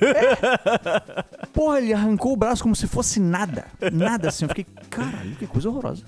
[1.55, 3.65] Porra, ele arrancou o braço como se fosse nada.
[3.91, 4.45] Nada assim.
[4.45, 6.05] Eu fiquei, caralho, que coisa horrorosa.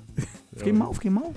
[0.54, 1.32] Fiquei mal, fiquei mal.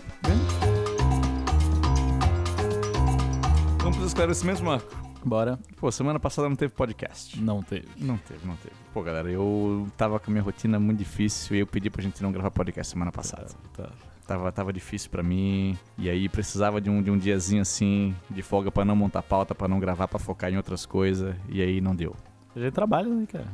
[3.78, 4.94] Vamos pros esclarecimentos, Marco.
[5.24, 5.58] Bora.
[5.78, 7.42] Pô, semana passada não teve podcast.
[7.42, 7.88] Não teve.
[7.96, 8.76] Não teve, não teve.
[8.94, 12.22] Pô, galera, eu tava com a minha rotina muito difícil e eu pedi pra gente
[12.22, 13.48] não gravar podcast semana passada.
[13.78, 13.90] Tá.
[14.26, 15.78] Tava, tava difícil pra mim.
[15.98, 19.54] E aí precisava de um, de um diazinho assim, de folga pra não montar pauta,
[19.54, 21.36] pra não gravar, pra focar em outras coisas.
[21.50, 22.16] E aí não deu.
[22.56, 23.48] A gente trabalha, né, cara?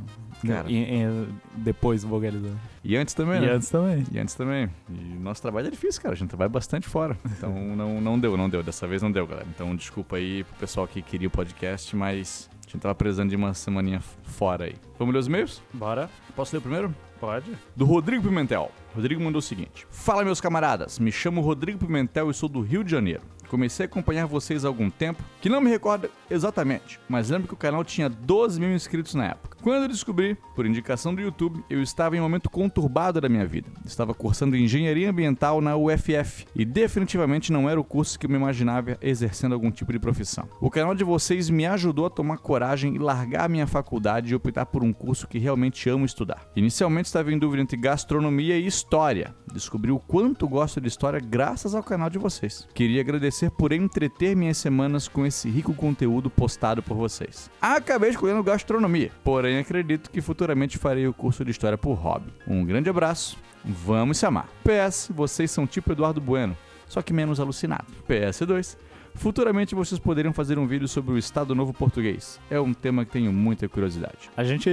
[0.45, 0.69] Cara.
[0.69, 2.59] E, e- depois vogalizando.
[2.83, 3.51] E antes também, E né?
[3.53, 4.03] antes também.
[4.11, 4.69] E antes também.
[4.89, 6.13] E nosso trabalho é difícil, cara.
[6.13, 7.17] A gente trabalha bastante fora.
[7.37, 8.61] Então não, não deu, não deu.
[8.61, 9.47] Dessa vez não deu, galera.
[9.55, 13.37] Então desculpa aí pro pessoal que queria o podcast, mas a gente tava precisando de
[13.37, 14.75] uma semaninha fora aí.
[14.99, 15.63] Vamos ler os e-mails?
[15.73, 16.09] Bora.
[16.35, 16.93] Posso ler o primeiro?
[17.19, 17.51] Pode.
[17.75, 18.71] Do Rodrigo Pimentel.
[18.95, 20.99] Rodrigo mandou o seguinte: Fala, meus camaradas.
[20.99, 23.21] Me chamo Rodrigo Pimentel e sou do Rio de Janeiro.
[23.49, 27.53] Comecei a acompanhar vocês há algum tempo, que não me recordo exatamente, mas lembro que
[27.53, 29.57] o canal tinha 12 mil inscritos na época.
[29.61, 33.45] Quando eu descobri, por indicação do YouTube, eu estava em um momento conturbado da minha
[33.45, 33.69] vida.
[33.85, 38.37] Estava cursando engenharia ambiental na UFF e definitivamente não era o curso que eu me
[38.37, 40.47] imaginava exercendo algum tipo de profissão.
[40.61, 44.65] O canal de vocês me ajudou a tomar coragem e largar minha faculdade e optar
[44.65, 46.47] por um curso que realmente amo estudar.
[46.55, 49.35] Inicialmente estava em dúvida entre gastronomia e história.
[49.51, 52.67] Descobri o quanto gosto de história graças ao canal de vocês.
[52.73, 57.51] Queria agradecer por entreter minhas semanas com esse rico conteúdo postado por vocês.
[57.61, 62.33] Acabei escolhendo gastronomia, porém acredito que futuramente farei o curso de história por hobby.
[62.47, 64.49] Um grande abraço, vamos se amar.
[64.63, 67.85] PS, vocês são tipo Eduardo Bueno, só que menos alucinado.
[68.09, 68.75] PS2.
[69.15, 72.39] Futuramente vocês poderiam fazer um vídeo sobre o Estado Novo Português.
[72.49, 74.29] É um tema que tenho muita curiosidade.
[74.37, 74.69] A gente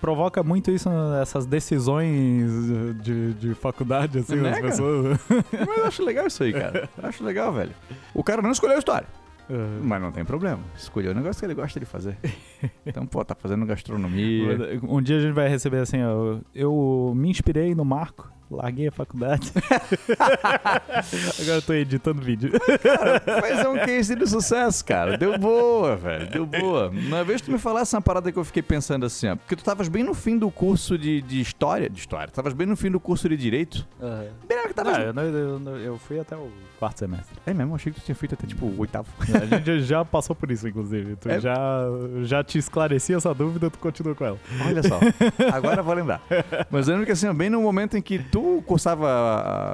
[0.00, 2.50] provoca muito isso nessas decisões
[3.02, 4.68] de, de faculdade, assim, Né, das cara?
[4.70, 5.18] pessoas.
[5.66, 6.88] Mas eu acho legal isso aí, cara.
[6.96, 7.72] Eu acho legal, velho.
[8.14, 9.06] O cara não escolheu a história.
[9.50, 9.54] É.
[9.82, 10.60] Mas não tem problema.
[10.76, 12.16] Escolheu o negócio que ele gosta de fazer.
[12.86, 14.80] Então, pô, tá fazendo gastronomia.
[14.88, 18.92] Um dia a gente vai receber assim, ó, eu me inspirei no Marco, larguei a
[18.92, 19.52] faculdade.
[21.40, 22.50] Agora eu tô editando vídeo.
[23.40, 25.16] Mas é um case de sucesso, cara.
[25.16, 26.26] Deu boa, velho.
[26.30, 26.88] Deu boa.
[26.90, 29.36] Uma vez tu me falasse uma parada que eu fiquei pensando assim, ó.
[29.36, 31.88] Porque tu tavas bem no fim do curso de, de história.
[31.88, 32.28] De história.
[32.28, 33.86] Tu tavas bem no fim do curso de direito.
[34.48, 37.36] Bem na hora que eu, não- eu não- eu fui até o quarto semestre.
[37.46, 39.08] É mesmo, achei que tu tinha feito até tipo o oitavo.
[39.20, 41.16] A gente já passou por isso, inclusive.
[41.16, 41.40] Tu É?
[41.40, 41.84] já,
[42.24, 44.38] já te esclareci essa dúvida, tu continua com ela.
[44.66, 44.98] Olha só.
[45.52, 46.20] Agora eu vou lembrar.
[46.70, 49.08] Mas eu lembro que assim, ó, bem no momento em que tu cursava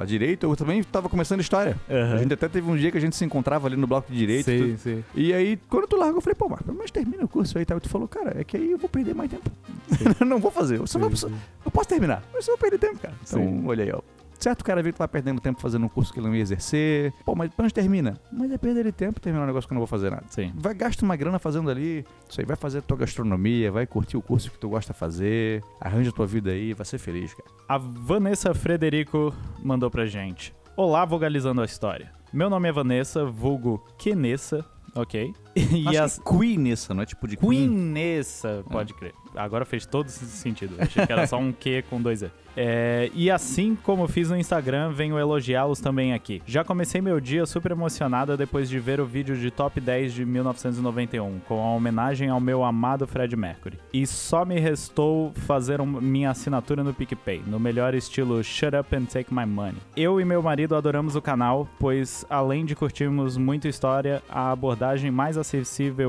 [0.01, 1.77] ah, direito, eu também tava começando história.
[1.89, 4.17] A gente até teve um dia que a gente se encontrava ali no bloco de
[4.17, 4.45] direito.
[4.45, 5.03] Sim, sim.
[5.15, 7.65] E aí, quando tu largou, eu falei, pô, Marco, mas termina o curso aí e
[7.65, 7.79] tal.
[7.79, 9.49] Tu falou, cara, é que aí eu vou perder mais tempo.
[10.25, 10.77] não vou fazer.
[10.77, 11.35] Eu, só vou, Sim, sim.
[11.65, 13.13] eu posso terminar, mas eu vou perder tempo, cara.
[13.27, 13.63] Então, Sim.
[13.65, 14.01] olha aí, ó.
[14.39, 16.41] Certo, o cara vê que vai perdendo tempo fazendo um curso que ele não ia
[16.41, 17.13] exercer.
[17.25, 18.17] Pô, mas pra onde termina?
[18.31, 20.23] Mas é perder de tempo terminar um negócio que eu não vou fazer nada.
[20.29, 20.53] Sim.
[20.55, 22.05] Vai, gasta uma grana fazendo ali.
[22.27, 24.99] Isso aí, vai fazer a tua gastronomia, vai curtir o curso que tu gosta de
[24.99, 25.61] fazer.
[25.81, 27.49] Arranja a tua vida aí, vai ser feliz, cara.
[27.67, 30.53] A Vanessa Frederico mandou pra gente.
[30.77, 32.11] Olá, vogalizando a história.
[32.31, 34.63] Meu nome é Vanessa, vulgo Kenessa,
[34.95, 35.33] ok?
[35.71, 36.19] E Acho as...
[36.19, 37.49] que Queenessa, não é tipo de Queen.
[37.69, 39.13] Queenessa, pode crer.
[39.35, 40.75] Agora fez todo sentido.
[40.79, 42.31] Achei que era só um Q com dois E.
[42.57, 46.41] É, e assim como fiz no Instagram, venho elogiá-los também aqui.
[46.45, 50.25] Já comecei meu dia super emocionada depois de ver o vídeo de Top 10 de
[50.25, 53.77] 1991, com a homenagem ao meu amado Fred Mercury.
[53.93, 58.93] E só me restou fazer um- minha assinatura no PicPay, no melhor estilo Shut Up
[58.95, 59.77] and Take My Money.
[59.95, 65.11] Eu e meu marido adoramos o canal, pois além de curtirmos muita história, a abordagem
[65.11, 65.48] mais acessível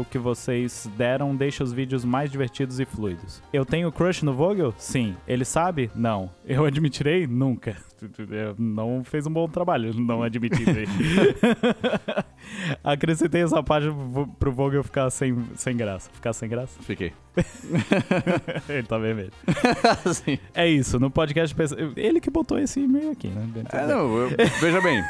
[0.05, 3.42] que vocês deram deixa os vídeos mais divertidos e fluidos.
[3.53, 4.74] Eu tenho crush no Vogel?
[4.76, 5.16] Sim.
[5.26, 5.90] Ele sabe?
[5.94, 6.31] Não.
[6.44, 7.26] Eu admitirei?
[7.26, 7.76] Nunca.
[8.58, 10.86] Não fez um bom trabalho, não admitir isso aí.
[12.82, 13.94] Acrescentei essa página
[14.38, 16.10] pro- Vogel ficar sem, sem graça.
[16.12, 16.78] Ficar sem graça?
[16.82, 17.12] Fiquei.
[18.68, 19.32] Ele tá vermelho.
[20.12, 20.38] Sim.
[20.54, 21.54] É isso, no podcast.
[21.96, 23.46] Ele que botou esse e-mail aqui, né?
[23.72, 25.02] É, não, eu- veja bem.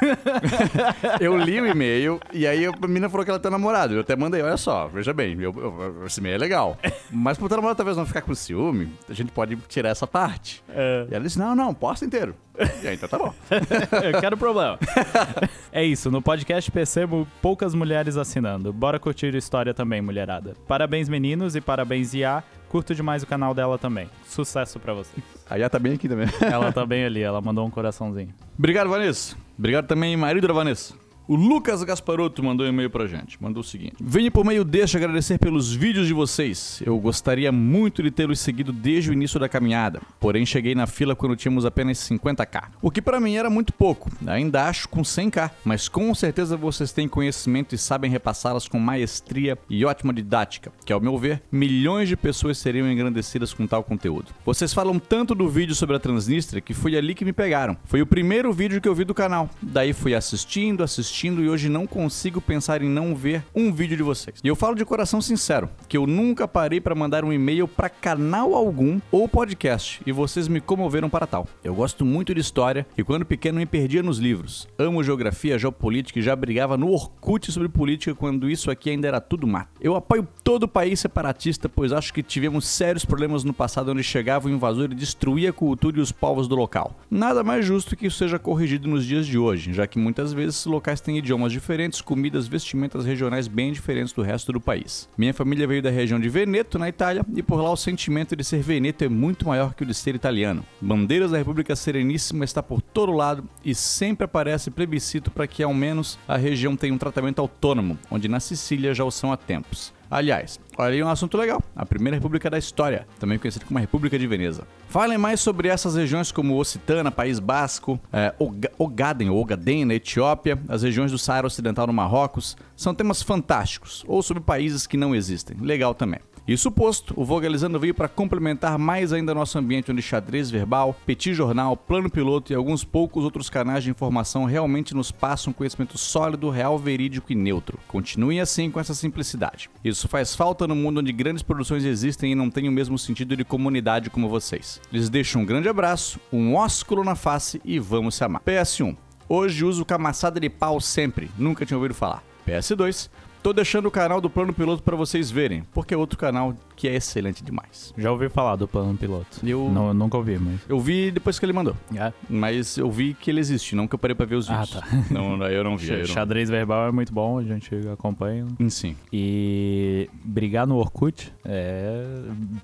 [1.21, 3.95] eu li o e-mail e aí a menina falou que ela tem namorado.
[3.95, 6.77] Eu até mandei, olha só, veja bem, eu- eu- esse e-mail é legal.
[7.11, 10.63] Mas pro teu namorado talvez não ficar com ciúme, a gente pode tirar essa parte.
[10.69, 11.07] É.
[11.11, 12.35] E ela disse, não, não, posta inteiro.
[12.83, 13.35] E aí, então tá bom.
[14.03, 14.79] Eu quero problema.
[15.73, 18.73] é isso, no podcast percebo poucas mulheres assinando.
[18.73, 20.55] Bora curtir a história também, mulherada.
[20.69, 22.43] Parabéns, meninos, e parabéns, Ia.
[22.69, 24.09] Curto demais o canal dela também.
[24.27, 25.25] Sucesso pra vocês.
[25.49, 26.29] Aí ela tá bem aqui também.
[26.41, 28.33] Ela tá bem ali, ela mandou um coraçãozinho.
[28.57, 29.37] Obrigado, Vanessa.
[29.59, 30.95] Obrigado também, marido da Vanessa.
[31.31, 33.41] O Lucas Gasparotto mandou um e-mail pra gente.
[33.41, 36.83] Mandou o seguinte: Venho por meio deste agradecer pelos vídeos de vocês.
[36.85, 40.03] Eu gostaria muito de tê-los seguido desde o início da caminhada.
[40.19, 42.71] Porém, cheguei na fila quando tínhamos apenas 50k.
[42.83, 44.11] O que pra mim era muito pouco.
[44.27, 45.53] Ainda acho com 100k.
[45.65, 50.73] Mas com certeza vocês têm conhecimento e sabem repassá-las com maestria e ótima didática.
[50.85, 54.35] Que, ao meu ver, milhões de pessoas seriam engrandecidas com tal conteúdo.
[54.45, 57.77] Vocês falam tanto do vídeo sobre a Transnistria que foi ali que me pegaram.
[57.85, 59.49] Foi o primeiro vídeo que eu vi do canal.
[59.63, 64.03] Daí fui assistindo, assistindo e hoje não consigo pensar em não ver um vídeo de
[64.03, 64.41] vocês.
[64.43, 67.91] E eu falo de coração sincero, que eu nunca parei para mandar um e-mail para
[67.91, 71.47] canal algum ou podcast e vocês me comoveram para tal.
[71.63, 74.67] Eu gosto muito de história e quando pequeno me perdia nos livros.
[74.79, 79.21] Amo geografia, geopolítica e já brigava no Orkut sobre política quando isso aqui ainda era
[79.21, 79.71] tudo mato.
[79.81, 84.03] Eu apoio todo o país separatista, pois acho que tivemos sérios problemas no passado onde
[84.03, 86.99] chegava o invasor e destruía a cultura e os povos do local.
[87.11, 90.65] Nada mais justo que isso seja corrigido nos dias de hoje, já que muitas vezes
[90.65, 95.09] locais têm idiomas diferentes, comidas, vestimentas regionais bem diferentes do resto do país.
[95.17, 98.45] Minha família veio da região de Veneto, na Itália, e por lá o sentimento de
[98.45, 100.65] ser veneto é muito maior que o de ser italiano.
[100.81, 105.75] Bandeiras da República Sereníssima está por todo lado e sempre aparece plebiscito para que ao
[105.75, 109.93] menos a região tenha um tratamento autônomo, onde na Sicília já o são há tempos.
[110.11, 111.63] Aliás, olha aí um assunto legal.
[111.77, 114.67] A primeira república da história, também conhecida como a República de Veneza.
[114.89, 117.99] Falem mais sobre essas regiões como Ocitana, País Basco,
[118.39, 122.57] Oga- Ogaden Ogaden na Etiópia, as regiões do Saara Ocidental no Marrocos.
[122.77, 124.05] São temas fantásticos.
[124.09, 125.57] Ou sobre países que não existem.
[125.61, 126.19] Legal também.
[126.47, 131.33] Isso posto, o Vogalizando veio para complementar mais ainda nosso ambiente onde xadrez verbal, petit
[131.33, 136.51] jornal, plano piloto e alguns poucos outros canais de informação realmente nos passam conhecimento sólido,
[136.51, 137.79] real, verídico e neutro.
[137.87, 139.71] Continuem assim com essa simplicidade.
[139.85, 143.37] Isso faz falta no mundo onde grandes produções existem e não têm o mesmo sentido
[143.37, 144.81] de comunidade como vocês.
[144.93, 148.43] Lhes deixo um grande abraço, um ósculo na face e vamos se amar.
[148.43, 148.97] PS1.
[149.29, 152.25] Hoje uso camaçada de pau sempre, nunca tinha ouvido falar.
[152.47, 153.09] PS2.
[153.43, 156.89] Tô deixando o canal do Plano Piloto para vocês verem, porque é outro canal que
[156.89, 157.93] é excelente demais.
[157.99, 159.27] Já ouvi falar do plano piloto.
[159.47, 160.61] Eu- Não, nunca ouvi, mas.
[160.67, 162.11] Eu vi depois que ele mandou, É.
[162.29, 164.81] mas eu vi que ele existe, não que eu parei pra ver os Ah, vídeos.
[164.81, 164.87] tá.
[165.11, 165.91] Não, eu não vi.
[165.91, 166.07] Eu não...
[166.07, 168.47] Xadrez verbal é muito bom, a gente acompanha.
[168.71, 168.97] Sim.
[169.13, 172.03] E brigar no Orkut é.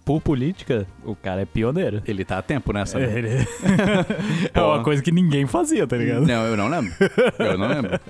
[0.05, 2.03] Por política, o cara é pioneiro.
[2.07, 2.99] Ele tá a tempo nessa.
[2.99, 3.19] né?
[3.19, 3.29] Ele-
[4.55, 6.27] é uma coisa que ninguém fazia, tá ligado?
[6.27, 6.93] Não, eu não lembro.
[7.39, 8.01] Eu não lembro.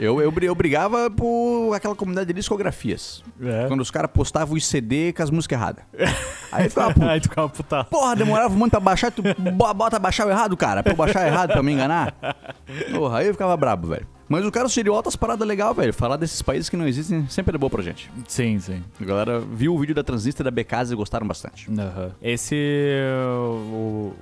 [0.00, 3.22] Eu, eu, eu brigava por aquela comunidade de discografias.
[3.42, 3.66] É.
[3.66, 5.84] Quando os caras postavam os CD com as músicas erradas.
[6.52, 7.06] Aí ficava puto.
[7.08, 7.84] Aí tu ficava puta.
[7.84, 10.82] Porra, demorava muito pra baixar, tu bo- bota baixar o errado, cara.
[10.82, 12.14] Pra eu baixar errado pra me enganar.
[12.94, 14.06] Porra, aí eu ficava brabo, velho.
[14.28, 15.92] Mas o cara sugeriu outras paradas legais, velho.
[15.92, 18.10] Falar desses países que não existem sempre é bom pra gente.
[18.28, 18.82] Sim, sim.
[19.00, 21.70] A galera viu o vídeo da transista e da Becasa e gostaram bastante.
[21.70, 22.10] Aham.
[22.20, 22.54] Esse,
[23.36, 24.12] o,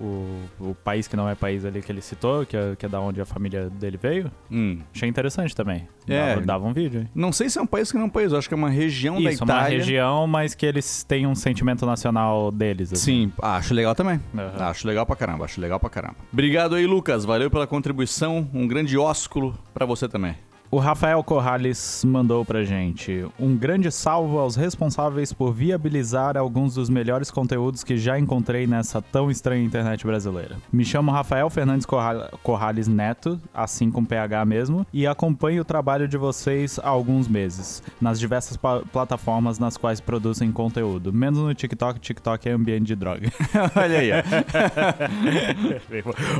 [0.60, 2.88] o, o país que não é país ali que ele citou, que é, que é
[2.88, 4.78] da onde a família dele veio, Hum.
[4.94, 5.86] achei interessante também.
[6.06, 6.34] É.
[6.34, 7.08] Dava, dava um vídeo, hein?
[7.14, 8.56] Não sei se é um país que não é um país, eu acho que é
[8.56, 9.78] uma região da Isso, uma Itália.
[9.78, 12.92] região, mas que eles têm um sentimento nacional deles.
[12.92, 13.04] assim.
[13.28, 14.20] Sim, acho legal também.
[14.36, 14.64] Aham.
[14.66, 16.16] Acho legal pra caramba, acho legal pra caramba.
[16.32, 17.24] Obrigado aí, Lucas.
[17.24, 18.46] Valeu pela contribuição.
[18.52, 20.36] Um grande ósculo pra você também.
[20.74, 26.90] O Rafael Corrales mandou pra gente um grande salvo aos responsáveis por viabilizar alguns dos
[26.90, 30.56] melhores conteúdos que já encontrei nessa tão estranha internet brasileira.
[30.72, 36.08] Me chamo Rafael Fernandes Corra- Corrales Neto, assim com PH mesmo, e acompanho o trabalho
[36.08, 38.56] de vocês há alguns meses, nas diversas
[38.92, 43.30] plataformas nas quais produzem conteúdo, menos no TikTok, TikTok é ambiente de droga.
[43.80, 44.16] Olha aí, ó.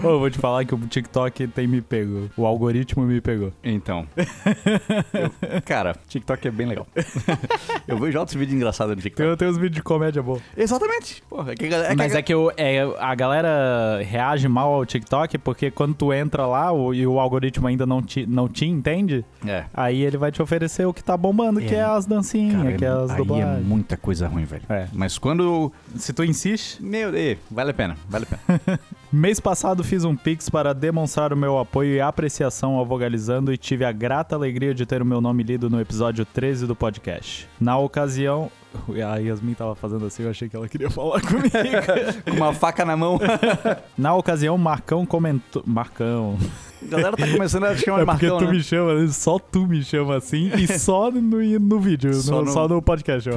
[0.11, 3.53] Eu vou te falar que o TikTok tem me pego, o algoritmo me pegou.
[3.63, 4.05] Então.
[5.13, 6.87] Eu- cara, TikTok é bem legal.
[7.87, 9.29] eu vejo altos vídeos engraçados no TikTok.
[9.29, 10.39] Tem, tem uns vídeos de comédia bom.
[10.57, 11.23] Exatamente.
[11.29, 14.85] Porra, é que, é que Mas é que o- é, a galera reage mal ao
[14.87, 18.67] TikTok porque quando tu entra lá o- e o algoritmo ainda não te, não te
[18.67, 19.65] entende, É.
[19.73, 21.79] aí ele vai te oferecer o que tá bombando, que É.
[21.79, 23.67] é as dancinhas, Cara, que é as aí é dublagens.
[23.67, 24.63] muita coisa ruim, velho.
[24.69, 24.89] É.
[24.93, 25.73] Mas quando.
[25.97, 26.83] Se tu insiste.
[26.83, 27.11] Meu
[27.51, 28.81] vale a pena, vale a pena.
[29.15, 33.57] Mês passado fiz um pix para demonstrar o meu apoio e apreciação ao Vogalizando e
[33.57, 37.49] tive a grata alegria de ter o meu nome lido no episódio 13 do podcast.
[37.61, 38.51] Na ocasião...
[39.09, 41.53] A Yasmin tava fazendo assim, eu achei que ela queria falar comigo.
[42.25, 43.21] Com uma faca na mão.
[43.97, 45.63] Na ocasião, Marcão comentou...
[45.65, 46.37] Marcão...
[46.89, 48.59] Galera tá começando a te chamar É de porque Marcão, tu né?
[48.59, 51.21] me chama, só tu me chama assim e só no,
[51.61, 53.29] no vídeo, Só no- no- só no podcast.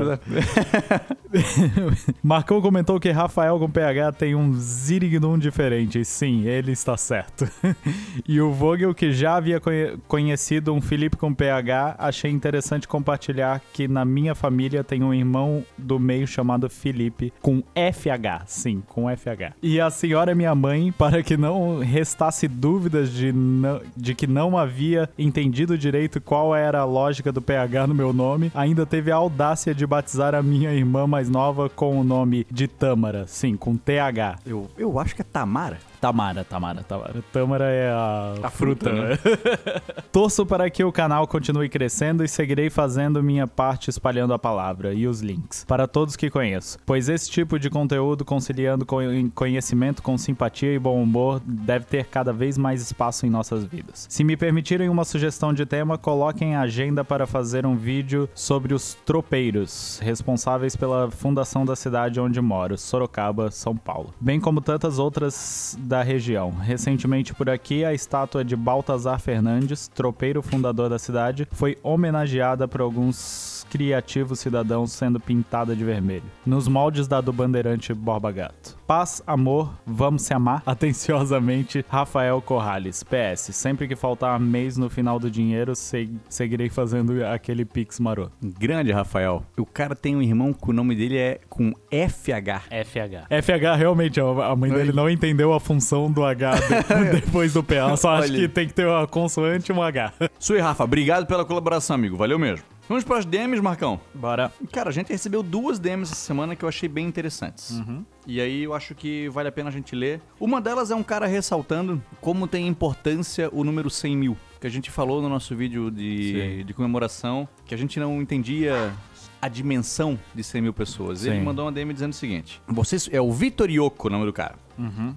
[2.23, 6.03] Marcão comentou que Rafael com PH tem um zirignum diferente.
[6.05, 7.47] Sim, ele está certo.
[8.27, 13.61] e o Vogel, que já havia conhe- conhecido um Felipe com PH, achei interessante compartilhar
[13.73, 18.43] que na minha família tem um irmão do meio chamado Felipe com FH.
[18.45, 19.53] Sim, com FH.
[19.61, 24.57] E a senhora minha mãe, para que não restasse dúvidas de, não- de que não
[24.57, 29.15] havia entendido direito qual era a lógica do PH no meu nome, ainda teve a
[29.15, 33.25] audácia de batizar a minha irmã mais nova com o nome de Tâmara.
[33.27, 34.39] Sim, com TH.
[34.45, 35.77] Eu, eu acho que é Tamara.
[35.99, 37.15] Tamara, Tamara, Tamara.
[37.33, 39.17] Tâmara é a, A fruta, né?
[40.11, 44.93] Torço para que o canal continue crescendo e seguirei fazendo minha parte espalhando a palavra
[44.93, 48.97] e os links para todos que conheço, pois esse tipo de conteúdo conciliando co-
[49.33, 54.05] conhecimento com simpatia e bom humor deve ter cada vez mais espaço em nossas vidas.
[54.09, 58.73] Se me permitirem uma sugestão de tema, coloquem a agenda para fazer um vídeo sobre
[58.73, 64.99] os tropeiros, responsáveis pela fundação da cidade onde moro, Sorocaba, São Paulo, bem como tantas
[64.99, 66.51] outras da região.
[66.51, 72.81] Recentemente por aqui, a estátua de Baltazar Fernandes, tropeiro fundador da cidade, foi homenageada por
[72.81, 78.77] alguns criativos cidadãos sendo pintada de vermelho, nos moldes da do bandeirante Borba Gato.
[78.87, 80.63] Paz, amor, vamos se amar.
[81.07, 83.03] Atenciosamente, Rafael Corrales.
[83.03, 88.31] PS, sempre que faltar mês no final do dinheiro, se- seguirei fazendo aquele pix maroto.
[88.41, 89.43] Grande Rafael.
[89.57, 92.67] O cara tem um irmão que o nome dele é com FH.
[92.85, 93.27] FH.
[93.41, 94.95] FH, realmente, a mãe dele Oi.
[94.95, 96.51] não entendeu a função do H
[97.11, 97.95] de- depois do PA.
[97.97, 98.39] Só acho Olha.
[98.39, 100.13] que tem que ter uma consoante e um H.
[100.39, 102.15] Sui Rafa, obrigado pela colaboração, amigo.
[102.17, 102.63] Valeu mesmo.
[102.87, 103.99] Vamos para as DMs, Marcão.
[104.13, 104.51] Bora.
[104.71, 107.81] Cara, a gente recebeu duas DMs essa semana que eu achei bem interessantes.
[108.25, 110.21] E aí eu acho que vale a pena a gente ler.
[110.39, 114.37] Uma delas é um cara ressaltando como tem importância o número 100 mil.
[114.61, 116.65] Que a gente falou no nosso vídeo de, Sim.
[116.65, 118.93] de comemoração, que a gente não entendia
[119.41, 121.25] a dimensão de 100 mil pessoas.
[121.25, 121.43] Ele Sim.
[121.43, 124.55] mandou uma DM dizendo o seguinte: Vocês, é o Vitor Yoko o nome do cara.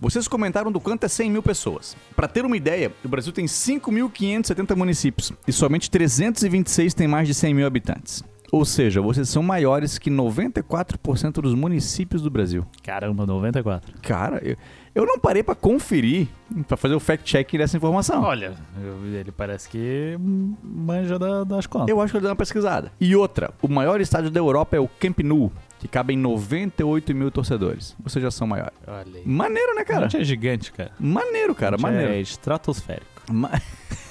[0.00, 1.94] Vocês comentaram do quanto é 100 mil pessoas.
[2.16, 7.34] Pra ter uma ideia, o Brasil tem 5.570 municípios e somente 326 têm mais de
[7.34, 8.24] 100 mil habitantes.
[8.52, 12.66] Ou seja, vocês são maiores que 94% dos municípios do Brasil.
[12.82, 13.92] Caramba, 94.
[14.02, 14.56] Cara, eu,
[14.95, 16.28] eu não parei pra conferir,
[16.66, 18.22] pra fazer o fact-check dessa informação.
[18.22, 20.16] Olha, eu- ele parece que
[20.62, 21.88] manja da- das contas.
[21.88, 22.91] Eu acho que eu dei uma pesquisada.
[23.01, 27.14] E outra, o maior estádio da Europa é o Camp Nou, que cabe em 98
[27.14, 27.95] mil torcedores.
[28.03, 28.74] Vocês já são maiores.
[28.86, 29.22] Olha aí.
[29.24, 30.91] Maneiro, né, Cara, é gigante, cara.
[30.99, 32.12] Maneiro, cara, Monte maneiro.
[32.12, 33.07] É estratosférico.
[33.32, 33.51] Ma...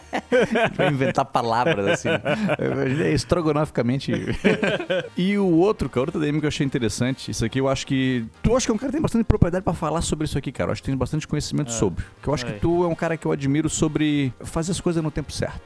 [0.76, 2.08] Vai inventar palavras assim.
[2.08, 4.12] É Estrogonoficamente.
[5.16, 7.30] e o outro, cara, outro DM que eu achei interessante.
[7.30, 8.24] Isso aqui eu acho que.
[8.42, 10.50] Tu acha que é um cara que tem bastante propriedade pra falar sobre isso aqui,
[10.52, 10.68] cara.
[10.68, 11.72] Eu acho que tem bastante conhecimento É.
[11.72, 12.04] sobre.
[12.22, 12.52] Que eu acho É.
[12.52, 15.60] que tu é um cara que eu admiro sobre fazer as coisas no tempo certo.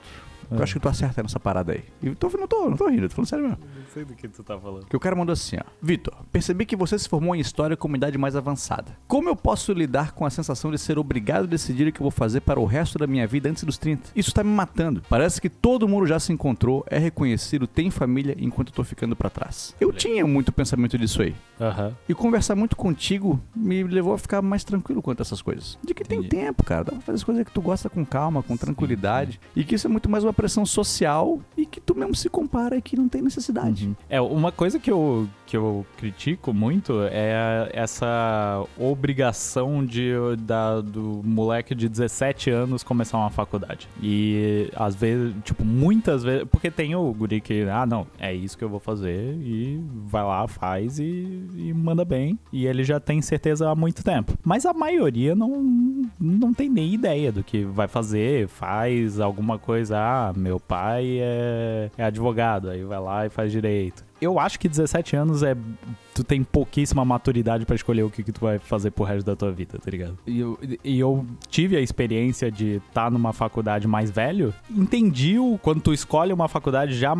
[0.50, 1.84] Eu acho que tu acerta nessa parada aí.
[2.02, 3.58] E tô, não tô, não tô rindo, tô falando sério mesmo.
[3.64, 4.86] Não sei do que tu tá falando.
[4.86, 5.64] Que o cara mandou assim, ó.
[5.82, 8.96] Vitor, percebi que você se formou em história com uma idade mais avançada.
[9.06, 12.04] Como eu posso lidar com a sensação de ser obrigado a decidir o que eu
[12.04, 14.10] vou fazer para o resto da minha vida antes dos 30?
[14.14, 15.02] Isso tá me matando.
[15.08, 19.16] Parece que todo mundo já se encontrou, é reconhecido, tem família, enquanto eu tô ficando
[19.16, 19.74] para trás.
[19.80, 21.34] Eu tinha muito pensamento disso aí.
[21.60, 21.92] Aham.
[22.08, 25.78] E conversar muito contigo me levou a ficar mais tranquilo quanto a essas coisas.
[25.84, 26.36] De que tem Entendi.
[26.44, 26.84] tempo, cara.
[26.84, 29.40] Dá pra fazer as coisas que tu gosta com calma, com tranquilidade.
[29.54, 32.76] E que isso é muito mais uma pressão social e que tu mesmo se compara
[32.76, 33.96] e que não tem necessidade.
[34.08, 41.22] É, uma coisa que eu, que eu critico muito é essa obrigação de, da, do
[41.24, 43.88] moleque de 17 anos começar uma faculdade.
[44.02, 46.46] E às vezes, tipo, muitas vezes.
[46.50, 50.24] Porque tem o guri que, ah, não, é isso que eu vou fazer e vai
[50.24, 52.38] lá, faz e, e manda bem.
[52.52, 54.36] E ele já tem certeza há muito tempo.
[54.44, 59.96] Mas a maioria não, não tem nem ideia do que vai fazer, faz alguma coisa.
[59.98, 64.05] Ah, meu pai é, é advogado, aí vai lá e faz direito.
[64.20, 65.56] Eu acho que 17 anos é.
[66.14, 69.36] Tu tem pouquíssima maturidade pra escolher o que, que tu vai fazer pro resto da
[69.36, 70.16] tua vida, tá ligado?
[70.26, 74.54] E eu, e eu tive a experiência de estar numa faculdade mais velho.
[74.70, 77.14] Entendi o quando tu escolhe uma faculdade já,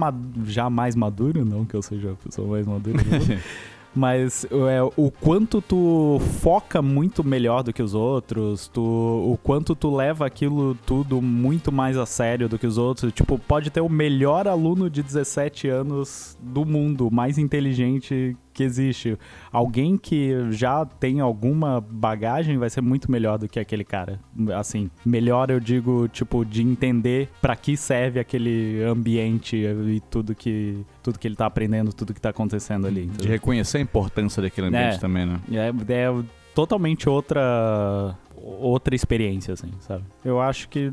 [0.45, 2.99] já mais maduro, não que eu seja a pessoa mais madura.
[3.97, 9.75] Mas é, o quanto tu foca muito melhor do que os outros, tu, o quanto
[9.75, 13.11] tu leva aquilo tudo muito mais a sério do que os outros.
[13.13, 19.19] Tipo, pode ter o melhor aluno de 17 anos do mundo, mais inteligente que existe.
[19.53, 24.19] Alguém que já tem alguma bagagem vai ser muito melhor do que aquele cara.
[24.59, 30.85] Assim, melhor eu digo, tipo, de entender pra que serve aquele ambiente e tudo que
[31.03, 33.03] tudo que ele tá aprendendo, tudo que tá acontecendo ali.
[33.03, 33.31] De entendeu?
[33.31, 34.99] reconhecer a importância daquele ambiente É.
[34.99, 35.39] também, né?
[35.53, 40.05] É, é totalmente outra outra experiência, assim, sabe?
[40.25, 40.93] Eu acho que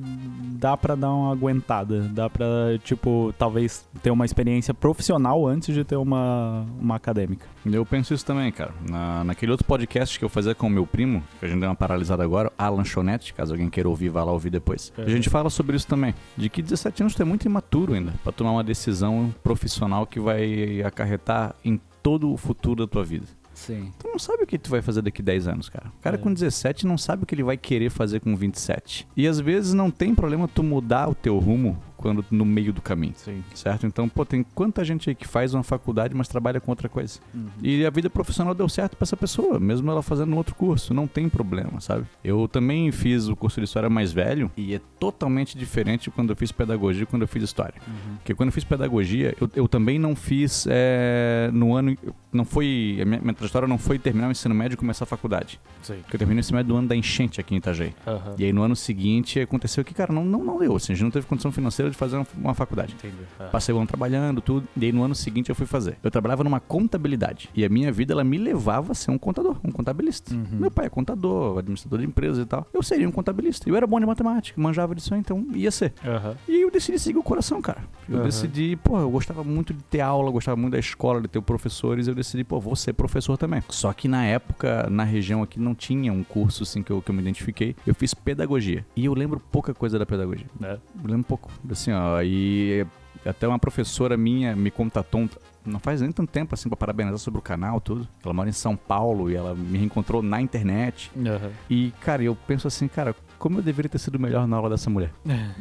[0.53, 2.45] dá pra dar uma aguentada, dá pra,
[2.83, 7.45] tipo, talvez ter uma experiência profissional antes de ter uma, uma acadêmica.
[7.65, 8.73] Eu penso isso também, cara.
[8.89, 11.69] Na, naquele outro podcast que eu fazia com o meu primo, que a gente deu
[11.69, 14.91] uma paralisada agora, a Lanchonete, caso alguém queira ouvir, vá lá ouvir depois.
[14.97, 15.03] É.
[15.03, 16.13] A gente fala sobre isso também.
[16.35, 20.19] De que 17 anos tu é muito imaturo ainda, pra tomar uma decisão profissional que
[20.19, 23.25] vai acarretar em todo o futuro da tua vida.
[23.53, 23.91] Sim.
[23.99, 25.87] Tu não sabe o que tu vai fazer daqui 10 anos, cara.
[25.99, 26.19] O cara É.
[26.19, 29.07] com 17 não sabe o que ele vai querer fazer com 27.
[29.15, 32.81] E às vezes não tem problema tu mudar o teu rumo quando no meio do
[32.81, 33.13] caminho.
[33.15, 33.41] Sim.
[33.55, 33.87] Certo?
[33.87, 37.17] Então, pô, tem quanta gente aí que faz uma faculdade, mas trabalha com outra coisa.
[37.33, 37.47] Uhum.
[37.61, 40.93] E a vida profissional deu certo pra essa pessoa, mesmo ela fazendo um outro curso,
[40.93, 42.05] não tem problema, sabe?
[42.21, 46.35] Eu também fiz o curso de história mais velho e é totalmente diferente quando eu
[46.35, 47.75] fiz pedagogia e quando eu fiz história.
[47.87, 48.15] Uhum.
[48.17, 51.97] Porque quando eu fiz pedagogia, eu, eu também não fiz é, no ano.
[52.33, 52.99] Não foi.
[53.01, 55.57] A minha, minha trajetória não foi terminar o ensino médio e começar a faculdade.
[55.81, 55.99] Sim.
[56.01, 57.93] Porque eu terminei o ensino médio do ano da enchente aqui em Itajaí.
[58.05, 58.35] Aham.
[58.37, 60.75] E aí no ano seguinte aconteceu que, cara, não, não, não deu.
[60.75, 62.93] Assim, a gente não teve condição financeira de fazer uma, faculdade.
[62.93, 63.15] Entendi.
[63.39, 63.49] Aham.
[63.49, 64.67] Passei o ano trabalhando, tudo.
[64.75, 65.97] E aí no ano seguinte eu fui fazer.
[66.03, 67.49] Eu trabalhava numa contabilidade.
[67.55, 70.33] E a minha vida, ela me levava a ser um contador, um contabilista.
[70.33, 70.45] Uhum.
[70.51, 72.67] Meu pai é contador, administrador de empresas e tal.
[72.73, 73.69] Eu seria um contabilista.
[73.69, 75.93] Eu era bom de matemática, manjava disso, então ia ser.
[76.05, 76.35] Aham.
[76.47, 77.83] E eu decidi seguir o coração, cara.
[78.09, 78.25] Eu Aham.
[78.25, 81.41] decidi, pô, eu gostava muito de ter aula, eu gostava muito da escola, de ter
[81.41, 82.07] professores.
[82.07, 83.63] Eu decidi, pô, vou ser professor também.
[83.69, 87.09] Só que na época, na região aqui, não tinha um curso assim que eu, que
[87.11, 87.75] eu me identifiquei.
[87.85, 88.85] Eu fiz pedagogia.
[88.95, 90.45] E eu lembro pouca coisa da pedagogia.
[90.63, 90.73] É.
[90.73, 91.51] Eu lembro pouco.
[91.83, 92.85] Assim, ó, e
[93.25, 95.29] até uma professora minha me contatou
[95.65, 98.07] não faz nem tanto tempo assim pra parabenizar sobre o canal tudo.
[98.23, 101.09] Ela mora em São Paulo e ela me reencontrou na internet.
[101.17, 101.51] Aham.
[101.69, 104.89] E, cara, eu penso assim, cara, como eu deveria ter sido melhor na aula dessa
[104.89, 105.11] mulher.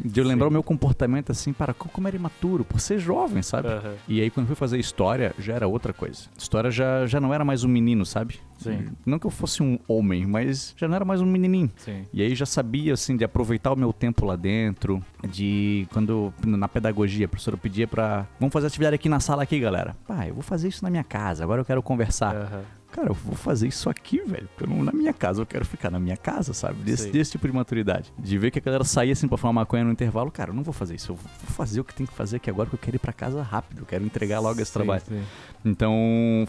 [0.04, 3.42] De eu lembrar o meu comportamento assim, para co- como era imaturo, por ser jovem,
[3.42, 3.66] sabe?
[3.66, 3.94] Aham.
[4.06, 6.22] E aí quando eu fui fazer história, já era outra coisa.
[6.38, 8.38] História já, já não era mais um menino, sabe?
[8.56, 8.86] Sim.
[9.04, 11.68] Não que eu fosse um homem, mas já não era mais um menininho.
[11.76, 12.04] Sim.
[12.12, 16.68] E aí já sabia, assim, de aproveitar o meu tempo lá dentro, de quando na
[16.68, 18.28] pedagogia, a professora pedia pra.
[18.38, 19.96] Vamos fazer atividade aqui na sala aqui, galera.
[20.06, 22.36] Pá, eu vou fazer isso na minha casa, agora eu quero conversar.
[22.36, 22.62] Aham.
[22.92, 24.46] Cara, eu vou fazer isso aqui, velho.
[24.54, 26.74] Porque eu não, na minha casa, eu quero ficar na minha casa, sabe?
[26.82, 28.12] Desse, desse tipo de maturidade.
[28.18, 30.62] De ver que a galera saía assim pra fumar maconha no intervalo, cara, eu não
[30.62, 31.12] vou fazer isso.
[31.12, 33.12] Eu vou fazer o que tem que fazer aqui agora, que eu quero ir pra
[33.12, 33.80] casa rápido.
[33.80, 35.02] Eu quero entregar logo esse Sim, trabalho.
[35.08, 35.22] sim.
[35.64, 35.94] Então,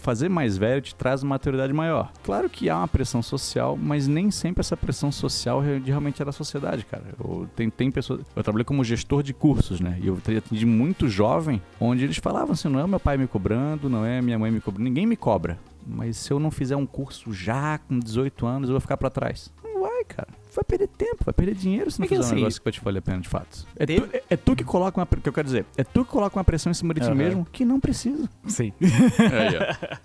[0.00, 2.12] fazer mais velho te traz uma maturidade maior.
[2.22, 6.24] Claro que há uma pressão social, mas nem sempre essa pressão social re- realmente é
[6.24, 7.04] da sociedade, cara.
[7.18, 8.20] Eu, tem, tem pessoas.
[8.36, 9.98] Eu trabalhei como gestor de cursos, né?
[10.02, 13.88] E eu atendi muito jovem, onde eles falavam assim: não é meu pai me cobrando,
[13.88, 15.58] não é minha mãe me cobrando, ninguém me cobra.
[15.86, 19.10] Mas se eu não fizer um curso já com 18 anos, eu vou ficar pra
[19.10, 19.52] trás.
[19.62, 20.28] Não vai, cara.
[20.54, 22.72] Vai perder tempo, vai perder dinheiro se não É fizer assim, um negócio que vai
[22.72, 23.66] te valer a pena de fato.
[23.76, 25.04] É, tu, é, é tu que coloca uma.
[25.06, 27.14] que eu quero dizer, é tu que coloca uma pressão em cima de ti Aham.
[27.16, 28.28] mesmo que não precisa.
[28.46, 28.72] Sim.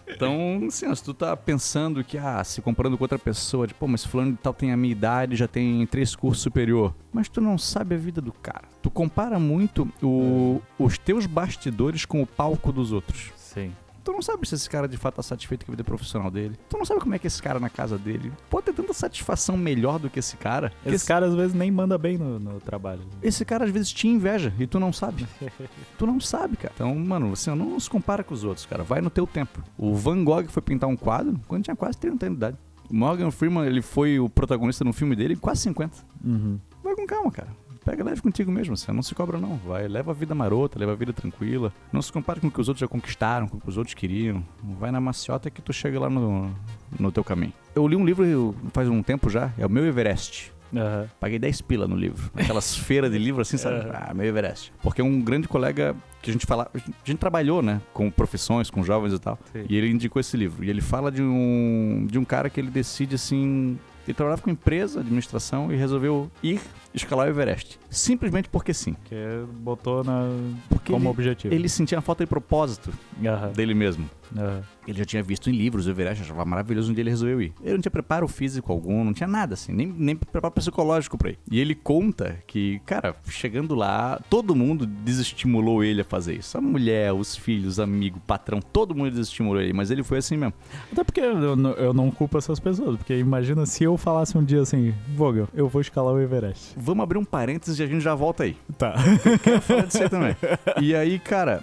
[0.08, 3.80] Então, assim, ó, se tu tá pensando que, ah, se comparando com outra pessoa, tipo,
[3.80, 6.94] pô, mas fulano de tal tem a minha idade, já tem três cursos superior.
[7.14, 8.64] Mas tu não sabe a vida do cara.
[8.82, 13.32] Tu compara muito o- os teus bastidores com o palco dos outros.
[13.38, 13.72] Sim.
[14.04, 16.56] Tu não sabe se esse cara de fato tá satisfeito com a vida profissional dele.
[16.70, 19.58] Tu não sabe como é que esse cara na casa dele pode ter tanta satisfação
[19.58, 20.72] melhor do que esse cara.
[20.84, 23.02] que Esse cara às vezes nem manda bem no, no trabalho.
[23.22, 25.28] esse cara às vezes te inveja e tu não sabe.
[25.98, 26.74] tu não sabe, cara.
[26.76, 28.84] Então, mano, você não se compara com os outros, cara.
[28.84, 29.62] Vai no teu tempo.
[29.78, 32.58] O Van Gogh foi pintar um quadro quando tinha quase 30 anos de idade.
[32.90, 35.96] O Morgan Freeman, ele foi o protagonista no filme dele quase 50.
[36.24, 36.60] Uhum.
[36.84, 37.50] Vai com calma, cara.
[37.84, 39.58] Pega leve contigo mesmo, você não se cobra não.
[39.58, 41.74] Vai, leva a vida marota, leva a vida tranquila.
[41.92, 43.94] Não se compare com o que os outros já conquistaram, com o que os outros
[43.94, 44.44] queriam.
[44.80, 46.54] Vai na maciota que tu chega lá no,
[47.00, 47.54] no teu caminho.
[47.76, 50.52] Eu li um livro faz um tempo já, é o meu Everest.
[50.76, 51.10] Aham.
[51.20, 52.30] Paguei 10 pila no livro.
[52.36, 53.78] Aquelas feiras de livro assim, sabe?
[53.78, 53.92] Aham.
[53.94, 54.72] Ah, meu Everest.
[54.82, 56.70] Porque um grande colega que a gente fala.
[56.74, 57.82] A gente trabalhou, né?
[57.94, 59.40] Com profissões, com jovens e tal.
[59.52, 59.66] Sim.
[59.70, 60.64] E ele indicou esse livro.
[60.64, 63.78] E ele fala de um, de um cara que ele decide assim.
[64.08, 66.60] Ele trabalhava com empresa, administração, e resolveu ir
[66.94, 67.80] escalar o Everest.
[67.90, 68.96] Simplesmente porque sim.
[69.06, 69.16] Que
[69.62, 70.28] botou na,
[70.70, 71.54] Porque como ele, objetivo.
[71.54, 72.92] ele sentia a falta de propósito
[73.24, 73.52] Aham.
[73.52, 74.10] dele mesmo.
[74.38, 74.62] Aham.
[74.88, 77.54] Ele já tinha visto em livros o Everest, achava maravilhoso, um dia ele resolveu ir.
[77.62, 81.30] Ele não tinha preparo físico algum, não tinha nada assim, nem, nem preparo psicológico pra
[81.30, 81.40] ir.
[81.52, 86.58] E ele conta que, cara, chegando lá, todo mundo desestimulou ele a fazer isso.
[86.58, 90.54] A mulher, os filhos, amigo, patrão, todo mundo desestimulou ele, mas ele foi assim mesmo.
[90.92, 94.62] Até porque eu, eu não culpo essas pessoas, porque imagina se eu falasse um dia
[94.62, 96.74] assim, Vogel, eu vou escalar o Everest.
[96.82, 98.56] Vamos abrir um parênteses e a gente já volta aí.
[98.78, 98.96] Tá.
[99.44, 100.36] Quero falar disso aí também.
[100.82, 101.62] E aí, cara,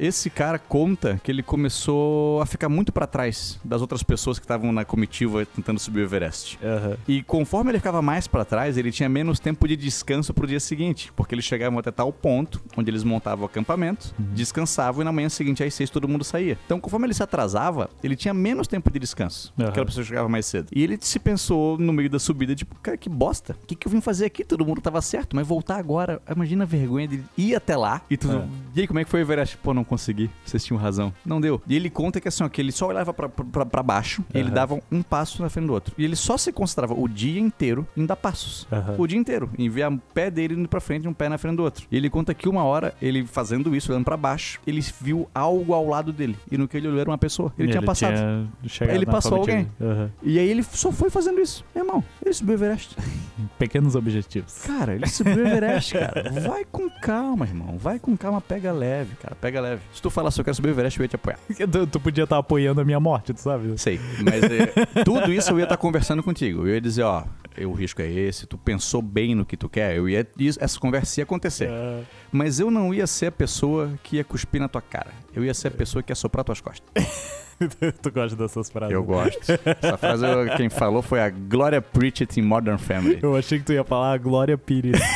[0.00, 4.44] esse cara conta que ele começou a ficar muito pra trás das outras pessoas que
[4.44, 6.58] estavam na comitiva tentando subir o Everest.
[6.62, 6.96] Aham.
[7.06, 10.60] E conforme ele ficava mais pra trás, ele tinha menos tempo de descanso pro dia
[10.60, 15.12] seguinte, porque eles chegavam até tal ponto onde eles montavam o acampamento, descansavam e na
[15.12, 16.58] manhã seguinte às seis todo mundo saía.
[16.66, 19.52] Então, conforme ele se atrasava, ele tinha menos tempo de descanso.
[19.58, 19.68] Aham.
[19.68, 20.68] Aquela pessoa chegava mais cedo.
[20.74, 23.56] E ele se pensou no meio da subida, tipo, cara, que bosta.
[23.62, 24.44] O que, que eu vim fazer aqui?
[24.56, 28.16] Todo mundo tava certo, mas voltar agora, imagina a vergonha de ir até lá e
[28.16, 28.38] tudo.
[28.38, 28.48] É.
[28.74, 29.58] E aí, como é que foi o Everest?
[29.58, 30.30] Pô, não consegui.
[30.46, 31.12] Vocês tinham razão.
[31.26, 31.60] Não deu.
[31.68, 34.38] E ele conta que assim, ó, que ele só olhava pra, pra, pra baixo e
[34.38, 35.94] ele dava um passo na frente do outro.
[35.98, 38.66] E ele só se concentrava o dia inteiro em dar passos.
[38.72, 38.94] Aham.
[38.96, 39.50] O dia inteiro.
[39.58, 41.86] Em ver o pé dele indo pra frente e um pé na frente do outro.
[41.90, 45.74] E ele conta que uma hora, ele fazendo isso, olhando pra baixo, ele viu algo
[45.74, 46.38] ao lado dele.
[46.50, 47.52] E no que ele olhou era uma pessoa.
[47.58, 48.48] Ele, tinha passado.
[48.66, 49.68] tinha Ele passou comitiva.
[49.82, 50.10] Aham.
[50.22, 51.62] E aí ele só foi fazendo isso.
[51.74, 52.96] Meu irmão, ele subiu o Everest.
[53.58, 54.45] Pequenos objetivos.
[54.66, 56.30] Cara, ele subiu o Everest, cara.
[56.46, 57.76] Vai com calma, irmão.
[57.78, 59.34] Vai com calma, pega leve, cara.
[59.34, 59.82] Pega leve.
[59.92, 61.38] Se tu falar se eu quero subir o Everest, eu ia te apoiar.
[61.70, 63.76] Tu, tu podia estar apoiando a minha morte, tu sabe?
[63.78, 64.00] Sei.
[64.22, 66.62] Mas é, tudo isso eu ia estar conversando contigo.
[66.66, 67.24] Eu ia dizer, ó,
[67.64, 69.96] o risco é esse, tu pensou bem no que tu quer.
[69.96, 70.26] Eu ia.
[70.60, 71.68] Essa conversa ia acontecer.
[71.70, 75.10] Ah, Mas eu não ia ser a pessoa que ia cuspir na tua cara.
[75.34, 76.86] Eu ia ser a pessoa que ia soprar tuas costas.
[78.02, 78.92] tu gosta dessas frases?
[78.92, 79.40] Eu gosto.
[79.82, 80.26] Essa frase
[80.56, 83.18] quem falou foi a Gloria Pritchett em Modern Family.
[83.22, 85.00] Eu achei que tu ia falar a Glória Pires.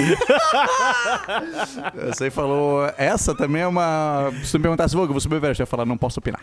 [2.07, 2.91] Você falou.
[2.97, 4.31] Essa também é uma.
[4.43, 6.41] Se tu me perguntasse, vou subir o eu ia falar, não posso opinar.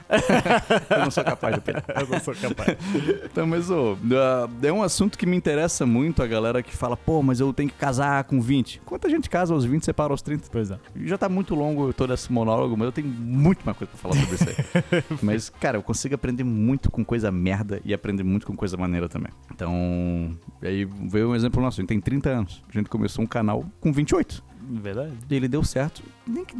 [0.89, 1.83] eu não sou capaz de opinar.
[1.95, 2.77] eu não sou capaz.
[3.23, 7.23] Então, mas, ah, é um assunto que me interessa muito a galera que fala, pô,
[7.23, 8.81] mas eu tenho que casar com 20.
[8.85, 10.49] Quanta gente casa aos 20 e separa aos 30?
[10.51, 10.77] Pois é.
[11.03, 14.15] Já tá muito longo todo esse monólogo, mas eu tenho muito mais coisa pra falar
[14.21, 14.55] sobre isso aí.
[15.21, 19.07] mas, cara, eu consigo aprender muito com coisa merda e aprender muito com coisa maneira
[19.09, 19.31] também.
[19.51, 21.79] Então, aí veio um exemplo nosso.
[21.79, 22.61] A gente tem 30 anos.
[22.69, 24.43] A gente começou um canal com 28.
[24.69, 25.13] Verdade.
[25.29, 26.03] E ele deu certo.
[26.27, 26.55] Nem que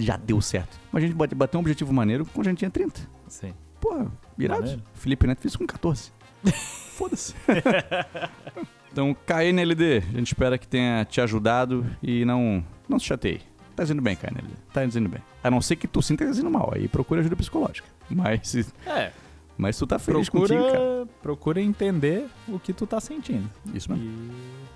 [0.00, 0.78] já deu certo.
[0.92, 3.00] Mas a gente bate- bateu um objetivo maneiro quando a gente tinha 30.
[3.26, 3.52] Sim.
[3.80, 4.06] Porra,
[4.38, 4.60] irado.
[4.60, 4.82] Maneiro.
[4.94, 6.12] Felipe Neto fez com 14.
[6.96, 7.34] Foda-se.
[8.92, 13.40] então, KNLD, a gente espera que tenha te ajudado e não, não se chateie.
[13.74, 14.52] Tá dizendo bem, KNLD.
[14.72, 15.20] Tá dizendo bem.
[15.42, 17.88] A não ser que tu sinta dizendo mal, aí procura ajuda psicológica.
[18.10, 19.10] Mas, É,
[19.56, 21.06] mas tu tá feliz procura, contigo, cara.
[21.22, 23.48] procura entender o que tu tá sentindo.
[23.72, 24.04] Isso mesmo.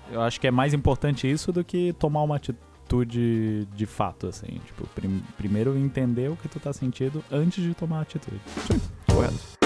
[0.09, 4.27] E eu acho que é mais importante isso do que tomar uma atitude de fato,
[4.27, 4.59] assim.
[4.65, 8.39] Tipo, prim- primeiro entender o que tu tá sentindo antes de tomar a atitude.
[9.05, 9.57] Correto.